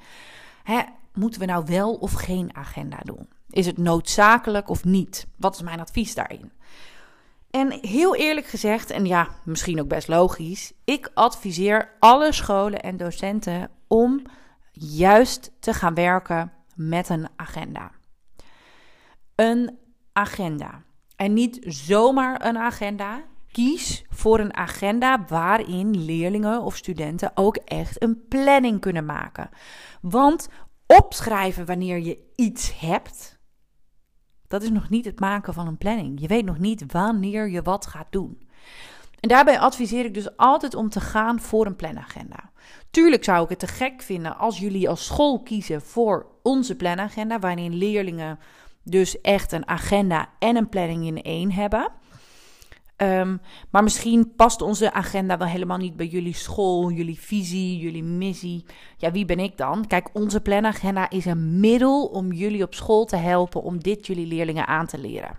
Hè, 0.63 0.81
moeten 1.15 1.41
we 1.41 1.47
nou 1.47 1.65
wel 1.67 1.95
of 1.95 2.13
geen 2.13 2.51
agenda 2.57 2.99
doen? 3.05 3.29
Is 3.51 3.67
het 3.67 3.79
noodzakelijk 3.79 4.69
of 4.69 4.85
niet? 4.85 5.27
Wat 5.37 5.55
is 5.55 5.63
mijn 5.63 5.81
advies 5.81 6.15
daarin? 6.15 6.53
En 7.51 7.79
heel 7.81 8.17
eerlijk 8.17 8.47
gezegd, 8.47 8.91
en 8.91 9.07
ja, 9.07 9.29
misschien 9.45 9.81
ook 9.81 9.89
best 9.89 10.09
logisch, 10.09 10.73
ik 10.85 11.11
adviseer 11.15 11.97
alle 11.99 12.33
scholen 12.33 12.81
en 12.81 12.97
docenten 12.97 13.71
om 13.89 14.23
juist 14.73 15.53
te 15.61 15.75
gaan 15.75 15.95
werken 15.95 16.53
met 16.75 17.09
een 17.09 17.29
agenda. 17.37 17.91
Een 19.35 19.79
agenda. 20.13 20.83
En 21.17 21.33
niet 21.33 21.59
zomaar 21.61 22.47
een 22.47 22.59
agenda. 22.59 23.23
Kies 23.53 24.05
voor 24.09 24.39
een 24.39 24.57
agenda 24.57 25.25
waarin 25.29 26.05
leerlingen 26.05 26.63
of 26.63 26.77
studenten 26.77 27.31
ook 27.35 27.57
echt 27.57 28.03
een 28.03 28.25
planning 28.29 28.81
kunnen 28.81 29.05
maken. 29.05 29.51
Want 30.01 30.49
opschrijven 30.87 31.67
wanneer 31.67 31.99
je 31.99 32.33
iets 32.35 32.81
hebt, 32.81 33.40
dat 34.51 34.63
is 34.63 34.71
nog 34.71 34.89
niet 34.89 35.05
het 35.05 35.21
maken 35.21 35.55
van 35.55 35.67
een 35.67 35.79
planning. 35.79 36.21
Je 36.21 36.27
weet 36.27 36.45
nog 36.45 36.59
niet 36.59 36.93
wanneer 36.93 37.49
je 37.49 37.63
wat 37.63 37.87
gaat 37.87 38.07
doen. 38.11 38.39
En 39.21 39.29
daarbij 39.29 39.59
adviseer 39.59 40.05
ik 40.05 40.15
dus 40.15 40.37
altijd 40.37 40.75
om 40.75 40.89
te 40.89 41.01
gaan 41.01 41.41
voor 41.41 41.67
een 41.67 41.77
planagenda. 41.77 42.51
Tuurlijk 42.91 43.25
zou 43.25 43.45
ik 43.45 43.49
het 43.49 43.59
te 43.59 43.67
gek 43.67 44.03
vinden 44.03 44.37
als 44.37 44.59
jullie 44.59 44.89
als 44.89 45.05
school 45.05 45.43
kiezen 45.43 45.83
voor 45.83 46.27
onze 46.43 46.77
planagenda, 46.77 47.39
waarin 47.39 47.75
leerlingen 47.75 48.39
dus 48.83 49.21
echt 49.21 49.53
een 49.53 49.69
agenda 49.69 50.29
en 50.39 50.57
een 50.57 50.69
planning 50.69 51.07
in 51.07 51.23
één 51.23 51.53
hebben. 51.53 51.89
Ehm, 53.01 53.37
maar 53.71 53.83
misschien 53.83 54.35
past 54.35 54.63
onze 54.63 54.93
agenda 54.93 55.39
wel 55.39 55.47
helemaal 55.47 55.77
niet 55.77 55.97
bij 55.97 56.07
jullie 56.07 56.35
school, 56.35 56.91
jullie 56.91 57.21
visie, 57.21 57.79
jullie 57.79 58.03
missie. 58.03 58.65
Ja, 58.97 59.11
wie 59.11 59.25
ben 59.25 59.39
ik 59.39 59.57
dan? 59.57 59.87
Kijk, 59.87 60.09
onze 60.13 60.41
planagenda 60.41 61.11
is 61.11 61.25
een 61.25 61.61
middel 61.61 62.07
om 62.07 62.33
jullie 62.33 62.63
op 62.63 62.75
school 62.75 63.05
te 63.05 63.17
helpen 63.17 63.63
om 63.63 63.79
dit 63.79 64.07
jullie 64.07 64.27
leerlingen 64.27 64.67
aan 64.67 64.87
te 64.87 64.99
leren. 64.99 65.39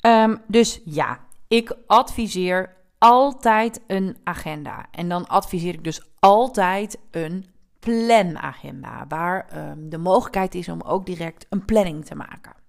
Ehm, 0.00 0.36
dus 0.46 0.80
ja, 0.84 1.20
ik 1.48 1.76
adviseer 1.86 2.76
altijd 2.98 3.80
een 3.86 4.16
agenda. 4.22 4.86
En 4.90 5.08
dan 5.08 5.26
adviseer 5.26 5.74
ik 5.74 5.84
dus 5.84 6.06
altijd 6.18 6.98
een 7.10 7.46
planagenda, 7.78 9.04
waar 9.08 9.70
um, 9.70 9.88
de 9.88 9.98
mogelijkheid 9.98 10.54
is 10.54 10.68
om 10.68 10.80
ook 10.80 11.06
direct 11.06 11.46
een 11.48 11.64
planning 11.64 12.04
te 12.04 12.14
maken. 12.14 12.63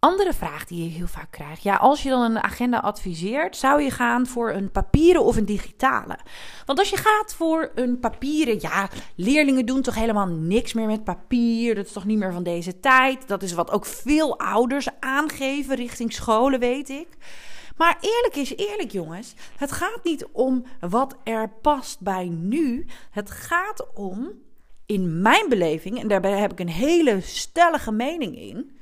Andere 0.00 0.32
vraag 0.32 0.64
die 0.64 0.84
je 0.84 0.90
heel 0.90 1.06
vaak 1.06 1.30
krijgt. 1.30 1.62
Ja, 1.62 1.76
als 1.76 2.02
je 2.02 2.08
dan 2.08 2.22
een 2.22 2.42
agenda 2.42 2.78
adviseert, 2.78 3.56
zou 3.56 3.82
je 3.82 3.90
gaan 3.90 4.26
voor 4.26 4.50
een 4.52 4.70
papieren 4.70 5.24
of 5.24 5.36
een 5.36 5.44
digitale? 5.44 6.18
Want 6.66 6.78
als 6.78 6.90
je 6.90 6.96
gaat 6.96 7.34
voor 7.34 7.70
een 7.74 8.00
papieren, 8.00 8.60
ja, 8.60 8.88
leerlingen 9.14 9.66
doen 9.66 9.82
toch 9.82 9.94
helemaal 9.94 10.26
niks 10.26 10.72
meer 10.72 10.86
met 10.86 11.04
papier. 11.04 11.74
Dat 11.74 11.86
is 11.86 11.92
toch 11.92 12.04
niet 12.04 12.18
meer 12.18 12.32
van 12.32 12.42
deze 12.42 12.80
tijd. 12.80 13.28
Dat 13.28 13.42
is 13.42 13.52
wat 13.52 13.70
ook 13.70 13.86
veel 13.86 14.38
ouders 14.38 14.88
aangeven 15.00 15.76
richting 15.76 16.12
scholen, 16.12 16.60
weet 16.60 16.88
ik. 16.88 17.08
Maar 17.76 17.98
eerlijk 18.00 18.36
is 18.36 18.56
eerlijk, 18.56 18.90
jongens. 18.90 19.34
Het 19.56 19.72
gaat 19.72 20.00
niet 20.02 20.26
om 20.32 20.64
wat 20.80 21.16
er 21.24 21.50
past 21.62 22.00
bij 22.00 22.28
nu. 22.28 22.86
Het 23.10 23.30
gaat 23.30 23.94
om, 23.94 24.30
in 24.86 25.22
mijn 25.22 25.48
beleving, 25.48 26.00
en 26.00 26.08
daarbij 26.08 26.38
heb 26.38 26.52
ik 26.52 26.60
een 26.60 26.68
hele 26.68 27.20
stellige 27.20 27.92
mening 27.92 28.38
in 28.38 28.77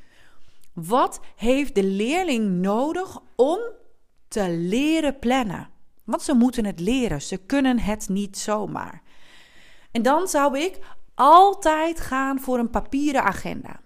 wat 0.76 1.20
heeft 1.36 1.74
de 1.74 1.84
leerling 1.84 2.50
nodig 2.50 3.18
om 3.36 3.58
te 4.28 4.48
leren 4.48 5.18
plannen? 5.18 5.68
Want 6.04 6.22
ze 6.22 6.34
moeten 6.34 6.64
het 6.64 6.80
leren. 6.80 7.22
Ze 7.22 7.36
kunnen 7.36 7.78
het 7.78 8.08
niet 8.08 8.38
zomaar. 8.38 9.02
En 9.90 10.02
dan 10.02 10.28
zou 10.28 10.58
ik 10.58 10.78
altijd 11.14 12.00
gaan 12.00 12.40
voor 12.40 12.58
een 12.58 12.70
papieren 12.70 13.22
agenda. 13.22 13.80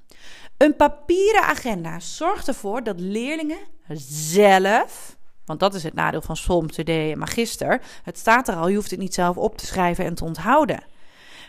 Een 0.57 0.77
papieren 0.77 1.43
agenda 1.43 2.01
zorgt 2.01 2.49
ervoor 2.49 2.83
dat 2.83 3.01
leerlingen 3.01 3.61
zelf, 4.33 5.17
want 5.45 5.61
dat 5.61 5.75
is 5.75 5.83
het 5.83 5.95
nadeel 5.95 6.23
van 6.23 6.37
SOM, 6.37 6.67
TD 6.67 6.89
en 6.89 7.19
Magister, 7.19 7.83
het 8.03 8.19
staat 8.19 8.49
er 8.49 8.55
al, 8.55 8.69
je 8.69 8.75
hoeft 8.75 8.91
het 8.91 9.01
niet 9.01 9.15
zelf 9.15 9.37
op 9.37 9.59
te 9.59 9.67
schrijven 9.67 10.05
en 10.05 10.15
te 10.15 10.25
onthouden. 10.25 10.85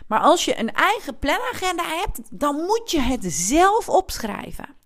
Maar 0.06 0.20
als 0.20 0.44
je 0.44 0.58
een 0.58 0.72
eigen 0.72 1.18
planagenda 1.18 1.84
hebt, 1.84 2.20
dan 2.30 2.56
moet 2.56 2.90
je 2.90 3.00
het 3.00 3.24
zelf 3.24 3.88
opschrijven. 3.88 4.80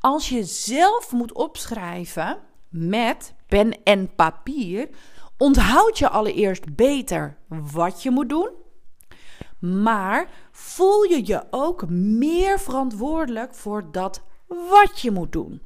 Als 0.00 0.28
je 0.28 0.44
zelf 0.44 1.12
moet 1.12 1.32
opschrijven 1.32 2.38
met 2.68 3.34
pen 3.46 3.82
en 3.82 4.14
papier, 4.14 4.88
onthoud 5.38 5.98
je 5.98 6.08
allereerst 6.08 6.76
beter 6.76 7.38
wat 7.48 8.02
je 8.02 8.10
moet 8.10 8.28
doen. 8.28 8.50
Maar 9.58 10.30
voel 10.52 11.02
je 11.02 11.26
je 11.26 11.42
ook 11.50 11.88
meer 11.88 12.60
verantwoordelijk 12.60 13.54
voor 13.54 13.92
dat 13.92 14.22
wat 14.46 15.00
je 15.00 15.10
moet 15.10 15.32
doen. 15.32 15.62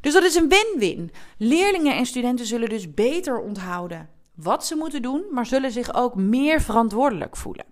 Dus 0.00 0.12
dat 0.12 0.22
is 0.22 0.34
een 0.34 0.48
win-win. 0.48 1.10
Leerlingen 1.38 1.96
en 1.96 2.06
studenten 2.06 2.46
zullen 2.46 2.68
dus 2.68 2.94
beter 2.94 3.40
onthouden 3.40 4.10
wat 4.34 4.66
ze 4.66 4.76
moeten 4.76 5.02
doen, 5.02 5.24
maar 5.30 5.46
zullen 5.46 5.70
zich 5.72 5.94
ook 5.94 6.14
meer 6.14 6.60
verantwoordelijk 6.60 7.36
voelen. 7.36 7.66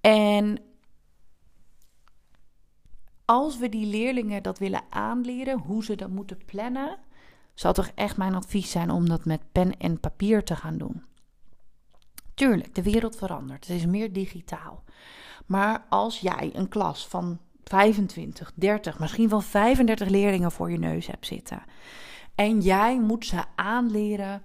En 0.00 0.58
als 3.26 3.58
we 3.58 3.68
die 3.68 3.86
leerlingen 3.86 4.42
dat 4.42 4.58
willen 4.58 4.82
aanleren, 4.90 5.58
hoe 5.58 5.84
ze 5.84 5.96
dat 5.96 6.10
moeten 6.10 6.44
plannen, 6.44 6.98
zou 7.54 7.74
toch 7.74 7.90
echt 7.94 8.16
mijn 8.16 8.34
advies 8.34 8.70
zijn 8.70 8.90
om 8.90 9.08
dat 9.08 9.24
met 9.24 9.52
pen 9.52 9.76
en 9.78 10.00
papier 10.00 10.44
te 10.44 10.56
gaan 10.56 10.78
doen. 10.78 11.04
Tuurlijk, 12.34 12.74
de 12.74 12.82
wereld 12.82 13.16
verandert. 13.16 13.66
Het 13.66 13.76
is 13.76 13.86
meer 13.86 14.12
digitaal. 14.12 14.84
Maar 15.46 15.86
als 15.88 16.20
jij 16.20 16.50
een 16.52 16.68
klas 16.68 17.08
van 17.08 17.38
25, 17.64 18.52
30, 18.54 18.98
misschien 18.98 19.28
wel 19.28 19.40
35 19.40 20.08
leerlingen 20.08 20.52
voor 20.52 20.70
je 20.70 20.78
neus 20.78 21.06
hebt 21.06 21.26
zitten. 21.26 21.62
En 22.34 22.60
jij 22.60 23.00
moet 23.00 23.26
ze 23.26 23.44
aanleren 23.54 24.42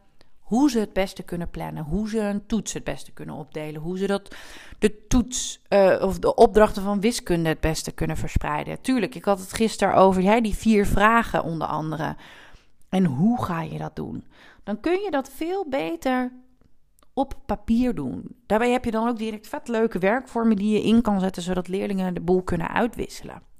hoe 0.51 0.70
ze 0.70 0.79
het 0.79 0.93
beste 0.93 1.24
kunnen 1.24 1.50
plannen, 1.50 1.84
hoe 1.84 2.10
ze 2.10 2.20
een 2.20 2.46
toets 2.46 2.74
het 2.74 2.84
beste 2.84 3.12
kunnen 3.12 3.36
opdelen, 3.36 3.81
hoe 3.81 3.98
ze 3.98 4.08
dat, 4.08 4.36
de 4.79 5.08
toets 5.08 5.62
uh, 5.70 6.01
of 6.01 6.20
de 6.20 6.36
opdrachten 6.36 6.84
van 6.84 7.00
wiskunde 7.00 7.50
het 7.50 7.60
beste 7.60 7.91
kunnen 7.91 8.17
verspreiden. 8.17 8.81
Tuurlijk, 8.81 9.15
ik 9.15 9.25
had 9.25 9.39
het 9.39 9.53
gisteren 9.53 9.96
over 9.96 10.22
jij 10.22 10.41
die 10.41 10.55
vier 10.55 10.86
vragen 10.86 11.43
onder 11.43 11.67
andere. 11.67 12.15
En 12.89 13.05
hoe 13.05 13.43
ga 13.43 13.62
je 13.62 13.77
dat 13.77 13.96
doen? 13.96 14.24
Dan 14.63 14.79
kun 14.79 15.00
je 15.00 15.12
dat 15.12 15.29
veel 15.29 15.65
beter 15.70 16.31
op 17.13 17.34
papier 17.46 17.96
doen. 17.96 18.36
Daarbij 18.46 18.72
heb 18.72 18.86
je 18.86 18.91
dan 18.91 19.08
ook 19.08 19.17
direct 19.17 19.48
vet 19.48 19.67
leuke 19.67 20.00
werkvormen 20.00 20.55
die 20.55 20.74
je 20.74 20.84
in 20.84 21.01
kan 21.01 21.20
zetten, 21.20 21.41
zodat 21.41 21.67
leerlingen 21.67 22.13
de 22.13 22.22
boel 22.22 22.41
kunnen 22.41 22.70
uitwisselen 22.70 23.50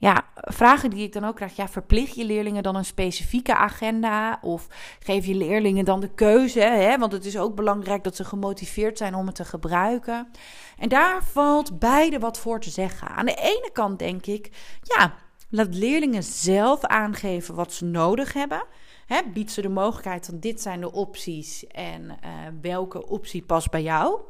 ja, 0.00 0.24
vragen 0.34 0.90
die 0.90 1.02
ik 1.02 1.12
dan 1.12 1.24
ook 1.24 1.36
krijg. 1.36 1.56
Ja, 1.56 1.68
verplicht 1.68 2.14
je 2.14 2.24
leerlingen 2.24 2.62
dan 2.62 2.76
een 2.76 2.84
specifieke 2.84 3.54
agenda? 3.54 4.38
Of 4.42 4.66
geef 5.00 5.26
je 5.26 5.34
leerlingen 5.34 5.84
dan 5.84 6.00
de 6.00 6.14
keuze? 6.14 6.60
Hè? 6.60 6.98
Want 6.98 7.12
het 7.12 7.24
is 7.24 7.38
ook 7.38 7.54
belangrijk 7.54 8.04
dat 8.04 8.16
ze 8.16 8.24
gemotiveerd 8.24 8.98
zijn 8.98 9.14
om 9.14 9.26
het 9.26 9.34
te 9.34 9.44
gebruiken. 9.44 10.30
En 10.78 10.88
daar 10.88 11.24
valt 11.24 11.78
beide 11.78 12.18
wat 12.18 12.38
voor 12.38 12.60
te 12.60 12.70
zeggen. 12.70 13.08
Aan 13.08 13.26
de 13.26 13.34
ene 13.34 13.70
kant 13.72 13.98
denk 13.98 14.26
ik, 14.26 14.50
ja, 14.82 15.14
laat 15.48 15.74
leerlingen 15.74 16.22
zelf 16.22 16.84
aangeven 16.84 17.54
wat 17.54 17.72
ze 17.72 17.84
nodig 17.84 18.32
hebben. 18.32 18.64
Hè, 19.06 19.20
bied 19.32 19.52
ze 19.52 19.62
de 19.62 19.68
mogelijkheid 19.68 20.26
van 20.26 20.38
dit 20.38 20.60
zijn 20.60 20.80
de 20.80 20.92
opties 20.92 21.66
en 21.66 22.02
uh, 22.04 22.30
welke 22.60 23.06
optie 23.06 23.42
past 23.42 23.70
bij 23.70 23.82
jou. 23.82 24.20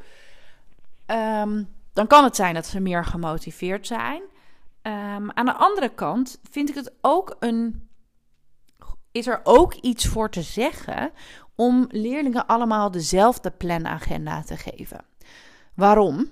Um, 1.07 1.69
dan 1.93 2.07
kan 2.07 2.25
het 2.25 2.37
zijn 2.37 2.55
dat 2.55 2.67
ze 2.67 2.81
meer 2.81 3.05
gemotiveerd 3.05 3.87
zijn. 3.87 4.23
Um, 4.83 5.31
aan 5.33 5.47
de 5.47 5.55
andere 5.55 5.89
kant 5.89 6.41
vind 6.51 6.69
ik 6.69 6.75
het 6.75 6.93
ook 7.01 7.37
een. 7.39 7.89
Is 9.13 9.27
er 9.27 9.41
ook 9.43 9.75
iets 9.75 10.07
voor 10.07 10.31
te 10.31 10.43
zeggen 10.43 11.13
om 11.55 11.87
leerlingen 11.89 12.47
allemaal 12.47 12.91
dezelfde 12.91 13.51
planagenda 13.51 14.43
te 14.43 14.57
geven? 14.57 15.05
Waarom? 15.75 16.31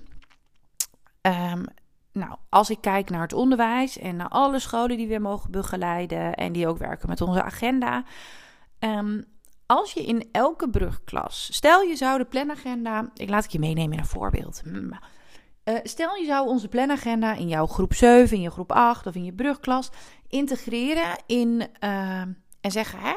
Ehm, 1.21 1.63
nou, 2.11 2.35
als 2.49 2.69
ik 2.69 2.81
kijk 2.81 3.09
naar 3.09 3.21
het 3.21 3.33
onderwijs 3.33 3.97
en 3.97 4.15
naar 4.15 4.27
alle 4.27 4.59
scholen 4.59 4.97
die 4.97 5.07
we 5.07 5.19
mogen 5.19 5.51
begeleiden 5.51 6.33
en 6.33 6.51
die 6.51 6.67
ook 6.67 6.77
werken 6.77 7.09
met 7.09 7.21
onze 7.21 7.43
agenda. 7.43 8.03
Um, 8.79 9.25
als 9.65 9.93
je 9.93 10.05
in 10.05 10.29
elke 10.31 10.69
brugklas, 10.69 11.49
stel 11.51 11.81
je 11.81 11.95
zou 11.95 12.17
de 12.17 12.25
planagenda, 12.25 13.09
ik 13.13 13.29
laat 13.29 13.43
ik 13.43 13.49
je 13.49 13.59
meenemen 13.59 13.93
in 13.93 13.99
een 13.99 14.05
voorbeeld. 14.05 14.61
Uh, 15.69 15.75
stel 15.83 16.15
je 16.15 16.25
zou 16.25 16.47
onze 16.47 16.67
planagenda 16.67 17.33
in 17.33 17.47
jouw 17.47 17.65
groep 17.65 17.93
7, 17.93 18.35
in 18.35 18.41
je 18.41 18.49
groep 18.49 18.71
8 18.71 19.07
of 19.07 19.15
in 19.15 19.25
je 19.25 19.33
brugklas 19.33 19.89
integreren 20.27 21.23
in 21.25 21.67
uh, 21.83 22.21
en 22.61 22.71
zeggen, 22.71 22.99
hè, 22.99 23.13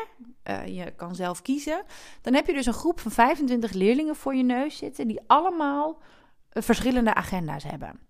uh, 0.53 0.77
je 0.77 0.91
kan 0.91 1.15
zelf 1.15 1.43
kiezen. 1.43 1.83
Dan 2.23 2.35
heb 2.35 2.47
je 2.47 2.53
dus 2.53 2.67
een 2.67 2.73
groep 2.73 3.01
van 3.01 3.11
25 3.11 3.73
leerlingen 3.73 4.17
voor 4.17 4.35
je 4.35 4.43
neus 4.43 4.77
zitten 4.77 5.09
die 5.09 5.21
allemaal 5.27 5.99
verschillende 6.51 7.15
agenda's 7.15 7.65
hebben. 7.65 8.01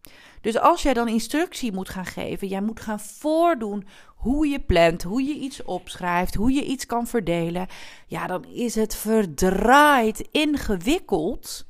Dus 0.40 0.58
als 0.58 0.82
jij 0.82 0.94
dan 0.94 1.08
instructie 1.08 1.72
moet 1.72 1.88
gaan 1.88 2.06
geven, 2.06 2.48
jij 2.48 2.62
moet 2.62 2.80
gaan 2.80 3.00
voordoen 3.00 3.86
hoe 4.06 4.48
je 4.48 4.60
plant, 4.60 5.02
hoe 5.02 5.22
je 5.22 5.34
iets 5.34 5.62
opschrijft, 5.62 6.34
hoe 6.34 6.52
je 6.52 6.64
iets 6.64 6.86
kan 6.86 7.06
verdelen, 7.06 7.66
ja, 8.06 8.26
dan 8.26 8.44
is 8.44 8.74
het 8.74 8.94
verdraaid 8.94 10.28
ingewikkeld 10.30 11.66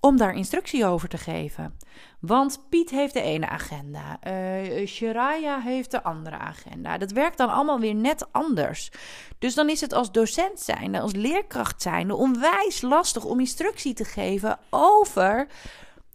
om 0.00 0.16
daar 0.16 0.34
instructie 0.34 0.86
over 0.86 1.08
te 1.08 1.18
geven. 1.18 1.76
Want 2.20 2.66
Piet 2.68 2.90
heeft 2.90 3.12
de 3.12 3.20
ene 3.20 3.48
agenda, 3.48 4.18
uh, 4.26 5.64
heeft 5.64 5.90
de 5.90 6.02
andere 6.02 6.38
agenda. 6.38 6.98
Dat 6.98 7.10
werkt 7.10 7.38
dan 7.38 7.48
allemaal 7.48 7.80
weer 7.80 7.94
net 7.94 8.32
anders. 8.32 8.90
Dus 9.38 9.54
dan 9.54 9.68
is 9.68 9.80
het 9.80 9.92
als 9.92 10.12
docent 10.12 10.60
zijnde, 10.60 11.00
als 11.00 11.12
leerkracht 11.12 11.82
zijnde, 11.82 12.14
onwijs 12.14 12.80
lastig 12.80 13.24
om 13.24 13.40
instructie 13.40 13.94
te 13.94 14.04
geven 14.04 14.58
over 14.70 15.46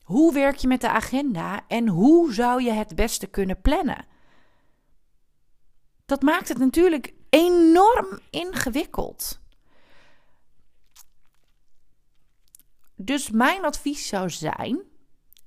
hoe 0.03 0.33
werk 0.33 0.55
je 0.55 0.67
met 0.67 0.81
de 0.81 0.89
agenda 0.89 1.61
en 1.67 1.87
hoe 1.87 2.33
zou 2.33 2.63
je 2.63 2.71
het 2.71 2.95
beste 2.95 3.27
kunnen 3.27 3.61
plannen. 3.61 4.05
Dat 6.05 6.21
maakt 6.21 6.47
het 6.47 6.57
natuurlijk 6.57 7.13
enorm 7.29 8.19
ingewikkeld. 8.29 9.39
Dus 12.95 13.29
mijn 13.31 13.65
advies 13.65 14.07
zou 14.07 14.29
zijn: 14.29 14.79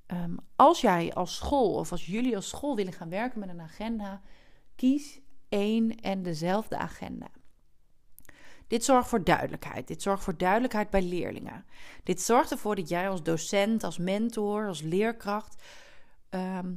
ehm, 0.07 0.37
als 0.57 0.81
jij 0.81 1.15
als 1.15 1.37
school 1.37 1.75
of 1.75 1.93
als 1.93 2.07
jullie 2.07 2.37
als 2.37 2.49
school 2.49 2.77
willen 2.77 2.93
gaan 2.93 3.09
werken 3.09 3.41
met 3.41 3.49
een 3.49 3.61
agenda, 3.61 4.21
kies 4.77 5.21
één 5.49 6.01
en 6.01 6.23
dezelfde 6.23 6.77
agenda. 6.77 7.29
Dit 8.67 8.85
zorgt 8.85 9.09
voor 9.09 9.25
duidelijkheid. 9.25 9.87
Dit 9.87 10.03
zorgt 10.03 10.25
voor 10.25 10.37
duidelijkheid 10.37 10.91
bij 10.91 11.03
leerlingen. 11.03 11.65
Dit 12.05 12.21
zorgt 12.21 12.51
ervoor 12.51 12.77
dat 12.77 12.89
jij 12.89 13.09
als 13.09 13.23
docent, 13.23 13.85
als 13.85 13.99
mentor, 13.99 14.67
als 14.67 14.81
leerkracht 14.81 15.63
ehm, 16.29 16.75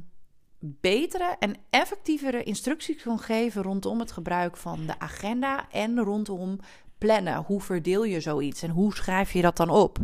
betere 0.58 1.36
en 1.38 1.56
effectievere 1.70 2.42
instructies 2.42 3.02
kan 3.02 3.18
geven 3.18 3.62
rondom 3.62 3.98
het 3.98 4.12
gebruik 4.12 4.56
van 4.56 4.86
de 4.86 4.98
agenda 4.98 5.70
en 5.70 5.98
rondom 5.98 6.58
plannen. 7.02 7.44
Hoe 7.46 7.60
verdeel 7.60 8.04
je 8.04 8.20
zoiets 8.20 8.62
en 8.62 8.70
hoe 8.70 8.94
schrijf 8.94 9.32
je 9.32 9.42
dat 9.42 9.56
dan 9.56 9.70
op? 9.70 9.98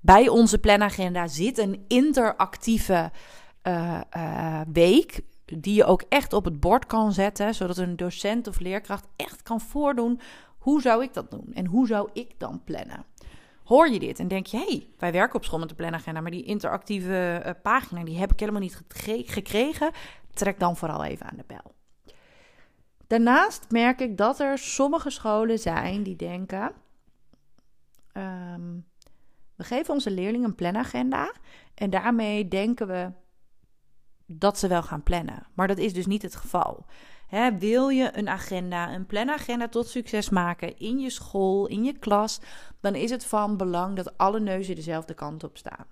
Bij 0.00 0.28
onze 0.28 0.58
planagenda 0.58 1.26
zit 1.26 1.58
een 1.58 1.84
interactieve 1.88 3.10
uh, 3.62 4.00
uh, 4.16 4.60
week. 4.72 5.20
Die 5.44 5.74
je 5.74 5.84
ook 5.84 6.02
echt 6.08 6.32
op 6.32 6.44
het 6.44 6.60
bord 6.60 6.86
kan 6.86 7.12
zetten, 7.12 7.54
zodat 7.54 7.76
een 7.78 7.96
docent 7.96 8.48
of 8.48 8.60
leerkracht 8.60 9.06
echt 9.16 9.42
kan 9.42 9.60
voordoen. 9.60 10.20
Hoe 10.58 10.80
zou 10.80 11.02
ik 11.02 11.14
dat 11.14 11.30
doen? 11.30 11.50
En 11.54 11.66
hoe 11.66 11.86
zou 11.86 12.08
ik 12.12 12.38
dan 12.38 12.60
plannen? 12.64 13.04
Hoor 13.64 13.88
je 13.88 13.98
dit 13.98 14.18
en 14.18 14.28
denk 14.28 14.46
je, 14.46 14.56
hé, 14.56 14.64
hey, 14.64 14.86
wij 14.98 15.12
werken 15.12 15.36
op 15.36 15.44
school 15.44 15.58
met 15.58 15.68
de 15.68 15.74
planagenda, 15.74 16.20
maar 16.20 16.30
die 16.30 16.44
interactieve 16.44 17.42
uh, 17.46 17.50
pagina, 17.62 18.04
die 18.04 18.18
heb 18.18 18.32
ik 18.32 18.40
helemaal 18.40 18.60
niet 18.60 18.82
gekregen. 19.26 19.90
Trek 20.34 20.58
dan 20.58 20.76
vooral 20.76 21.04
even 21.04 21.26
aan 21.26 21.36
de 21.36 21.44
bel. 21.46 21.79
Daarnaast 23.10 23.70
merk 23.70 24.00
ik 24.00 24.16
dat 24.16 24.40
er 24.40 24.58
sommige 24.58 25.10
scholen 25.10 25.58
zijn 25.58 26.02
die 26.02 26.16
denken, 26.16 26.72
um, 28.12 28.86
we 29.56 29.64
geven 29.64 29.94
onze 29.94 30.10
leerlingen 30.10 30.48
een 30.48 30.54
planagenda 30.54 31.32
en 31.74 31.90
daarmee 31.90 32.48
denken 32.48 32.86
we 32.86 33.12
dat 34.26 34.58
ze 34.58 34.68
wel 34.68 34.82
gaan 34.82 35.02
plannen. 35.02 35.46
Maar 35.54 35.68
dat 35.68 35.78
is 35.78 35.92
dus 35.92 36.06
niet 36.06 36.22
het 36.22 36.36
geval. 36.36 36.86
wil 37.58 37.88
je 37.88 38.16
een 38.16 38.28
agenda, 38.28 38.94
een 38.94 39.06
planagenda 39.06 39.68
tot 39.68 39.88
succes 39.88 40.28
maken 40.28 40.78
in 40.78 40.98
je 40.98 41.10
school, 41.10 41.66
in 41.66 41.84
je 41.84 41.98
klas, 41.98 42.40
dan 42.80 42.94
is 42.94 43.10
het 43.10 43.24
van 43.24 43.56
belang 43.56 43.96
dat 43.96 44.18
alle 44.18 44.40
neuzen 44.40 44.74
dezelfde 44.74 45.14
kant 45.14 45.44
op 45.44 45.56
staan. 45.56 45.86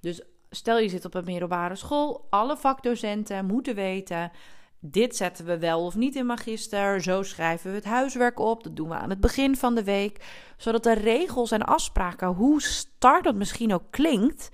Dus 0.00 0.22
stel 0.50 0.78
je 0.78 0.88
zit 0.88 1.04
op 1.04 1.14
een 1.14 1.24
middelbare 1.24 1.76
school, 1.76 2.26
alle 2.30 2.56
vakdocenten 2.56 3.46
moeten 3.46 3.74
weten 3.74 4.30
dit 4.86 5.16
zetten 5.16 5.44
we 5.44 5.58
wel 5.58 5.84
of 5.84 5.94
niet 5.94 6.16
in 6.16 6.26
magister. 6.26 7.02
Zo 7.02 7.22
schrijven 7.22 7.70
we 7.70 7.76
het 7.76 7.84
huiswerk 7.84 8.38
op. 8.38 8.62
Dat 8.64 8.76
doen 8.76 8.88
we 8.88 8.94
aan 8.94 9.10
het 9.10 9.20
begin 9.20 9.56
van 9.56 9.74
de 9.74 9.84
week. 9.84 10.24
Zodat 10.56 10.82
de 10.82 10.92
regels 10.92 11.50
en 11.50 11.62
afspraken, 11.62 12.28
hoe 12.28 12.62
start 12.62 13.24
dat 13.24 13.34
misschien 13.34 13.74
ook 13.74 13.90
klinkt, 13.90 14.50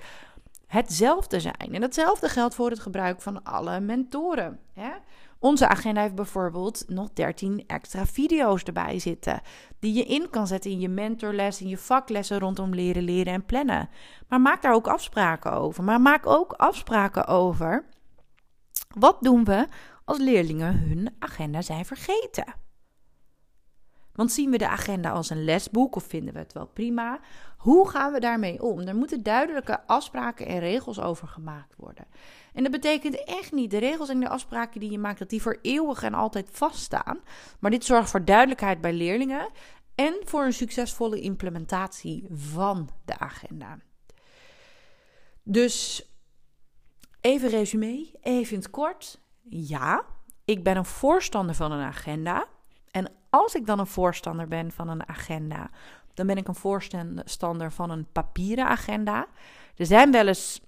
hetzelfde 0.67 1.41
zijn. 1.41 1.73
En 1.73 1.83
hetzelfde 1.83 2.29
geldt 2.29 2.55
voor 2.55 2.71
het 2.71 2.81
gebruik 2.81 3.23
van 3.23 3.43
alle 3.43 3.81
mentoren. 3.81 4.61
Hè? 4.73 4.91
Onze 5.39 5.69
agenda 5.69 6.01
heeft 6.01 6.15
bijvoorbeeld 6.15 6.85
nog 6.87 7.13
13 7.13 7.65
extra 7.67 8.07
video's 8.07 8.63
erbij 8.63 8.99
zitten. 8.99 9.41
Die 9.79 9.95
je 9.95 10.05
in 10.05 10.31
kan 10.31 10.47
zetten 10.47 10.71
in 10.71 10.81
je 10.81 10.89
mentorles, 10.89 11.61
in 11.61 11.69
je 11.69 11.79
vaklessen 11.79 12.39
rondom 12.39 12.75
leren, 12.75 13.03
leren 13.03 13.33
en 13.33 13.45
plannen. 13.45 13.89
Maar 14.29 14.41
maak 14.41 14.63
daar 14.63 14.75
ook 14.75 14.89
afspraken 14.89 15.53
over. 15.53 15.85
Maar 15.85 16.01
maak 16.01 16.27
ook 16.27 16.53
afspraken 16.53 17.27
over. 17.27 17.85
Wat 18.97 19.17
doen 19.21 19.45
we 19.45 19.67
als 20.11 20.19
leerlingen 20.19 20.79
hun 20.79 21.15
agenda 21.19 21.63
zijn 21.63 21.85
vergeten. 21.85 22.55
Want 24.13 24.33
zien 24.33 24.51
we 24.51 24.59
de 24.59 24.69
agenda 24.69 25.11
als 25.11 25.31
een 25.31 25.45
lesboek 25.45 25.97
of 25.97 26.05
vinden 26.05 26.33
we 26.33 26.39
het 26.39 26.53
wel 26.53 26.67
prima? 26.67 27.21
Hoe 27.57 27.89
gaan 27.89 28.13
we 28.13 28.21
daarmee 28.21 28.63
om? 28.63 28.81
Er 28.81 28.97
moeten 28.97 29.23
duidelijke 29.23 29.87
afspraken 29.87 30.47
en 30.47 30.59
regels 30.59 31.01
over 31.01 31.29
gemaakt 31.29 31.77
worden. 31.77 32.07
En 32.53 32.63
dat 32.63 32.73
betekent 32.73 33.25
echt 33.25 33.53
niet 33.53 33.71
de 33.71 33.79
regels 33.79 34.09
en 34.09 34.21
de 34.21 34.29
afspraken 34.29 34.81
die 34.81 34.91
je 34.91 34.99
maakt, 34.99 35.19
dat 35.19 35.31
die 35.31 35.43
voor 35.43 35.59
eeuwig 35.63 36.03
en 36.03 36.15
altijd 36.15 36.49
vaststaan. 36.53 37.21
Maar 37.61 37.71
dit 37.71 37.85
zorgt 37.85 38.11
voor 38.11 38.25
duidelijkheid 38.25 38.81
bij 38.81 38.93
leerlingen 38.93 39.51
en 39.95 40.15
voor 40.25 40.45
een 40.45 40.53
succesvolle 40.53 41.21
implementatie 41.21 42.27
van 42.31 42.89
de 43.05 43.19
agenda. 43.19 43.79
Dus 45.43 46.09
even 47.21 47.49
resume, 47.49 48.11
even 48.21 48.53
in 48.53 48.59
het 48.59 48.71
kort 48.71 49.21
ja, 49.49 50.05
ik 50.45 50.65
ben 50.65 50.77
een 50.77 50.85
voorstander 50.85 51.55
van 51.55 51.73
een 51.73 51.85
agenda. 51.85 52.47
En 52.91 53.13
als 53.31 53.55
ik 53.55 53.67
dan 53.67 53.79
een 53.79 53.87
voorstander 53.87 54.49
ben 54.49 54.73
van 54.73 54.89
een 54.89 55.09
agenda, 55.09 55.71
dan 56.15 56.27
ben 56.27 56.37
ik 56.37 56.49
een 56.49 56.55
voorstander 56.55 57.73
van 57.73 57.91
een 57.91 58.07
papieren 58.13 58.67
agenda. 58.67 59.27
Er 59.77 59.87
zijn 59.87 60.11
wel 60.11 60.27
eens 60.27 60.61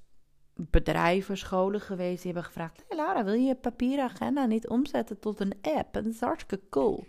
bedrijven, 0.55 1.37
scholen 1.37 1.81
geweest 1.81 2.23
die 2.23 2.33
hebben 2.33 2.45
gevraagd: 2.45 2.85
hey 2.89 2.97
Laura, 2.97 3.25
wil 3.25 3.35
je 3.35 3.47
je 3.47 3.55
papieren 3.55 4.05
agenda 4.05 4.45
niet 4.45 4.69
omzetten 4.69 5.19
tot 5.19 5.41
een 5.41 5.55
app? 5.63 5.97
En 5.97 6.03
dat 6.03 6.13
is 6.13 6.21
hartstikke 6.21 6.69
cool. 6.71 7.07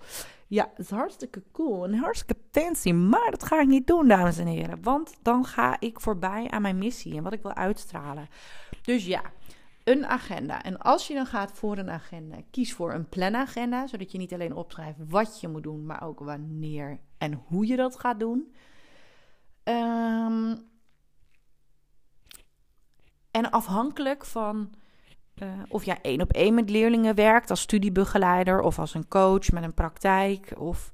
Ja, 0.47 0.69
het 0.75 0.85
is 0.85 0.89
hartstikke 0.89 1.43
cool 1.51 1.83
en 1.83 1.93
hartstikke 1.93 2.41
fancy, 2.51 2.91
maar 2.91 3.31
dat 3.31 3.43
ga 3.43 3.61
ik 3.61 3.67
niet 3.67 3.87
doen, 3.87 4.07
dames 4.07 4.37
en 4.37 4.47
heren. 4.47 4.83
Want 4.83 5.13
dan 5.21 5.45
ga 5.45 5.79
ik 5.79 5.99
voorbij 5.99 6.49
aan 6.49 6.61
mijn 6.61 6.77
missie 6.77 7.17
en 7.17 7.23
wat 7.23 7.33
ik 7.33 7.41
wil 7.41 7.53
uitstralen. 7.53 8.27
Dus 8.81 9.05
ja, 9.05 9.21
een 9.83 10.05
agenda. 10.05 10.63
En 10.63 10.77
als 10.77 11.07
je 11.07 11.13
dan 11.13 11.25
gaat 11.25 11.51
voor 11.51 11.77
een 11.77 11.89
agenda, 11.89 12.37
kies 12.51 12.73
voor 12.73 12.93
een 12.93 13.09
planagenda, 13.09 13.87
zodat 13.87 14.11
je 14.11 14.17
niet 14.17 14.33
alleen 14.33 14.55
opschrijft 14.55 14.97
wat 15.09 15.41
je 15.41 15.47
moet 15.47 15.63
doen, 15.63 15.85
maar 15.85 16.03
ook 16.03 16.19
wanneer 16.19 16.99
en 17.17 17.33
hoe 17.33 17.67
je 17.67 17.75
dat 17.75 17.99
gaat 17.99 18.19
doen. 18.19 18.53
Um, 19.63 20.71
en 23.31 23.51
afhankelijk 23.51 24.25
van 24.25 24.73
uh, 25.35 25.49
of 25.67 25.83
jij 25.83 25.99
één 26.01 26.21
op 26.21 26.31
één 26.31 26.53
met 26.53 26.69
leerlingen 26.69 27.15
werkt 27.15 27.49
als 27.49 27.61
studiebegeleider 27.61 28.61
of 28.61 28.79
als 28.79 28.93
een 28.93 29.07
coach 29.07 29.51
met 29.51 29.63
een 29.63 29.73
praktijk 29.73 30.53
of 30.57 30.93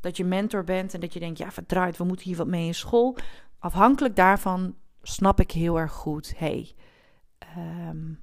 dat 0.00 0.16
je 0.16 0.24
mentor 0.24 0.64
bent 0.64 0.94
en 0.94 1.00
dat 1.00 1.12
je 1.12 1.20
denkt, 1.20 1.38
ja, 1.38 1.50
verdraaid, 1.50 1.96
we 1.96 2.04
moeten 2.04 2.26
hier 2.26 2.36
wat 2.36 2.46
mee 2.46 2.66
in 2.66 2.74
school. 2.74 3.16
Afhankelijk 3.58 4.16
daarvan 4.16 4.76
snap 5.02 5.40
ik 5.40 5.50
heel 5.50 5.78
erg 5.78 5.92
goed, 5.92 6.32
hey, 6.36 6.74
um, 7.88 8.18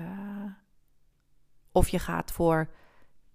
uh, 0.00 0.44
of 1.72 1.88
je 1.88 1.98
gaat 1.98 2.32
voor 2.32 2.68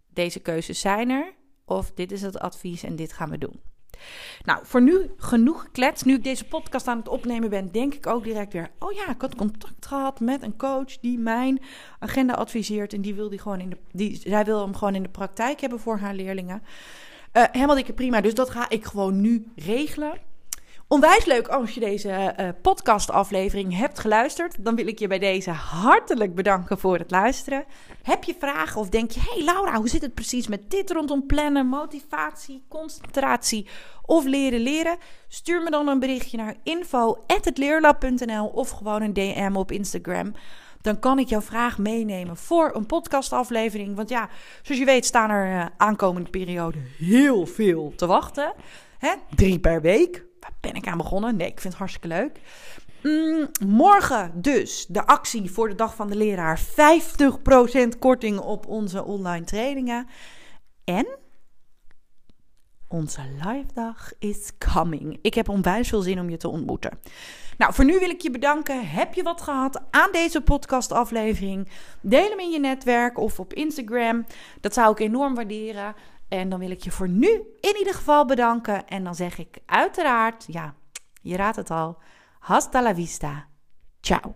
deze 0.09 0.39
keuzes 0.39 0.79
zijn 0.79 1.09
er, 1.09 1.33
of 1.65 1.91
dit 1.91 2.11
is 2.11 2.21
het 2.21 2.39
advies 2.39 2.83
en 2.83 2.95
dit 2.95 3.13
gaan 3.13 3.29
we 3.29 3.37
doen. 3.37 3.61
Nou, 4.43 4.59
voor 4.63 4.81
nu 4.81 5.11
genoeg 5.17 5.61
gekletst. 5.61 6.05
Nu 6.05 6.13
ik 6.13 6.23
deze 6.23 6.45
podcast 6.45 6.87
aan 6.87 6.97
het 6.97 7.07
opnemen 7.07 7.49
ben, 7.49 7.71
denk 7.71 7.93
ik 7.93 8.07
ook 8.07 8.23
direct 8.23 8.53
weer: 8.53 8.71
oh 8.79 8.91
ja, 8.91 9.09
ik 9.09 9.21
had 9.21 9.35
contact 9.35 9.85
gehad 9.85 10.19
met 10.19 10.41
een 10.41 10.57
coach 10.57 10.99
die 10.99 11.19
mijn 11.19 11.61
agenda 11.99 12.33
adviseert 12.33 12.93
en 12.93 13.01
die 13.01 13.13
wil 13.13 13.29
die 13.29 13.39
gewoon 13.39 13.59
in 13.59 13.69
de, 13.69 13.77
die, 13.91 14.15
zij 14.15 14.45
wil 14.45 14.61
hem 14.61 14.75
gewoon 14.75 14.95
in 14.95 15.03
de 15.03 15.09
praktijk 15.09 15.61
hebben 15.61 15.79
voor 15.79 15.97
haar 15.97 16.13
leerlingen. 16.13 16.63
Uh, 17.33 17.43
helemaal 17.51 17.75
dikke 17.75 17.93
prima. 17.93 18.21
Dus 18.21 18.33
dat 18.33 18.49
ga 18.49 18.69
ik 18.69 18.85
gewoon 18.85 19.21
nu 19.21 19.51
regelen. 19.55 20.31
Onwijs 20.87 21.25
leuk 21.25 21.47
als 21.47 21.73
je 21.73 21.79
deze 21.79 22.35
uh, 22.39 22.49
podcastaflevering 22.61 23.77
hebt 23.77 23.99
geluisterd. 23.99 24.63
Dan 24.63 24.75
wil 24.75 24.87
ik 24.87 24.99
je 24.99 25.07
bij 25.07 25.19
deze 25.19 25.49
hartelijk 25.51 26.35
bedanken 26.35 26.79
voor 26.79 26.97
het 26.97 27.11
luisteren. 27.11 27.65
Heb 28.01 28.23
je 28.23 28.35
vragen 28.39 28.81
of 28.81 28.89
denk 28.89 29.11
je: 29.11 29.19
hey 29.19 29.43
Laura, 29.43 29.75
hoe 29.75 29.89
zit 29.89 30.01
het 30.01 30.13
precies 30.13 30.47
met 30.47 30.69
dit 30.69 30.91
rondom 30.91 31.25
plannen, 31.25 31.67
motivatie, 31.67 32.63
concentratie 32.67 33.67
of 34.05 34.25
leren 34.25 34.59
leren? 34.59 34.97
Stuur 35.27 35.63
me 35.63 35.69
dan 35.69 35.87
een 35.87 35.99
berichtje 35.99 36.37
naar 36.37 36.55
info@hetleerlab.nl 36.63 38.47
of 38.47 38.69
gewoon 38.69 39.01
een 39.01 39.13
DM 39.13 39.55
op 39.55 39.71
Instagram 39.71 40.33
dan 40.81 40.99
kan 40.99 41.19
ik 41.19 41.27
jouw 41.29 41.41
vraag 41.41 41.77
meenemen 41.77 42.37
voor 42.37 42.71
een 42.75 42.85
podcastaflevering. 42.85 43.95
Want 43.95 44.09
ja, 44.09 44.29
zoals 44.61 44.79
je 44.79 44.85
weet 44.85 45.05
staan 45.05 45.29
er 45.29 45.51
uh, 45.51 45.65
aankomende 45.77 46.29
periode 46.29 46.77
heel 46.97 47.45
veel 47.45 47.93
te 47.95 48.05
wachten. 48.05 48.53
Hè? 48.97 49.13
Drie 49.35 49.59
per 49.59 49.81
week. 49.81 50.25
Ben 50.59 50.73
ik 50.73 50.87
aan 50.87 50.97
begonnen? 50.97 51.35
Nee, 51.35 51.47
ik 51.47 51.59
vind 51.59 51.73
het 51.73 51.81
hartstikke 51.81 52.07
leuk. 52.07 52.39
Mm, 53.03 53.49
morgen 53.67 54.31
dus 54.41 54.85
de 54.85 55.05
actie 55.05 55.51
voor 55.51 55.69
de 55.69 55.75
Dag 55.75 55.95
van 55.95 56.09
de 56.09 56.15
Leraar. 56.15 56.59
50% 56.59 57.99
korting 57.99 58.39
op 58.39 58.67
onze 58.67 59.03
online 59.03 59.45
trainingen. 59.45 60.07
En 60.83 61.07
onze 62.87 63.21
live 63.45 63.73
dag 63.73 64.11
is 64.19 64.51
coming. 64.73 65.19
Ik 65.21 65.33
heb 65.33 65.49
onwijs 65.49 65.89
veel 65.89 66.01
zin 66.01 66.19
om 66.19 66.29
je 66.29 66.37
te 66.37 66.47
ontmoeten. 66.47 66.99
Nou, 67.57 67.73
voor 67.73 67.85
nu 67.85 67.99
wil 67.99 68.09
ik 68.09 68.21
je 68.21 68.31
bedanken. 68.31 68.87
Heb 68.89 69.13
je 69.13 69.23
wat 69.23 69.41
gehad 69.41 69.81
aan 69.89 70.11
deze 70.11 70.41
podcastaflevering? 70.41 71.69
Deel 72.01 72.29
hem 72.29 72.39
in 72.39 72.51
je 72.51 72.59
netwerk 72.59 73.17
of 73.17 73.39
op 73.39 73.53
Instagram. 73.53 74.25
Dat 74.61 74.73
zou 74.73 74.91
ik 74.91 74.99
enorm 74.99 75.35
waarderen. 75.35 75.95
En 76.33 76.49
dan 76.49 76.59
wil 76.59 76.71
ik 76.71 76.83
je 76.83 76.91
voor 76.91 77.09
nu 77.09 77.29
in 77.59 77.75
ieder 77.77 77.93
geval 77.93 78.25
bedanken. 78.25 78.87
En 78.87 79.03
dan 79.03 79.15
zeg 79.15 79.37
ik 79.37 79.57
uiteraard, 79.65 80.45
ja, 80.47 80.75
je 81.21 81.35
raadt 81.35 81.55
het 81.55 81.71
al. 81.71 81.97
Hasta 82.39 82.81
la 82.81 82.95
vista. 82.95 83.47
Ciao. 84.01 84.35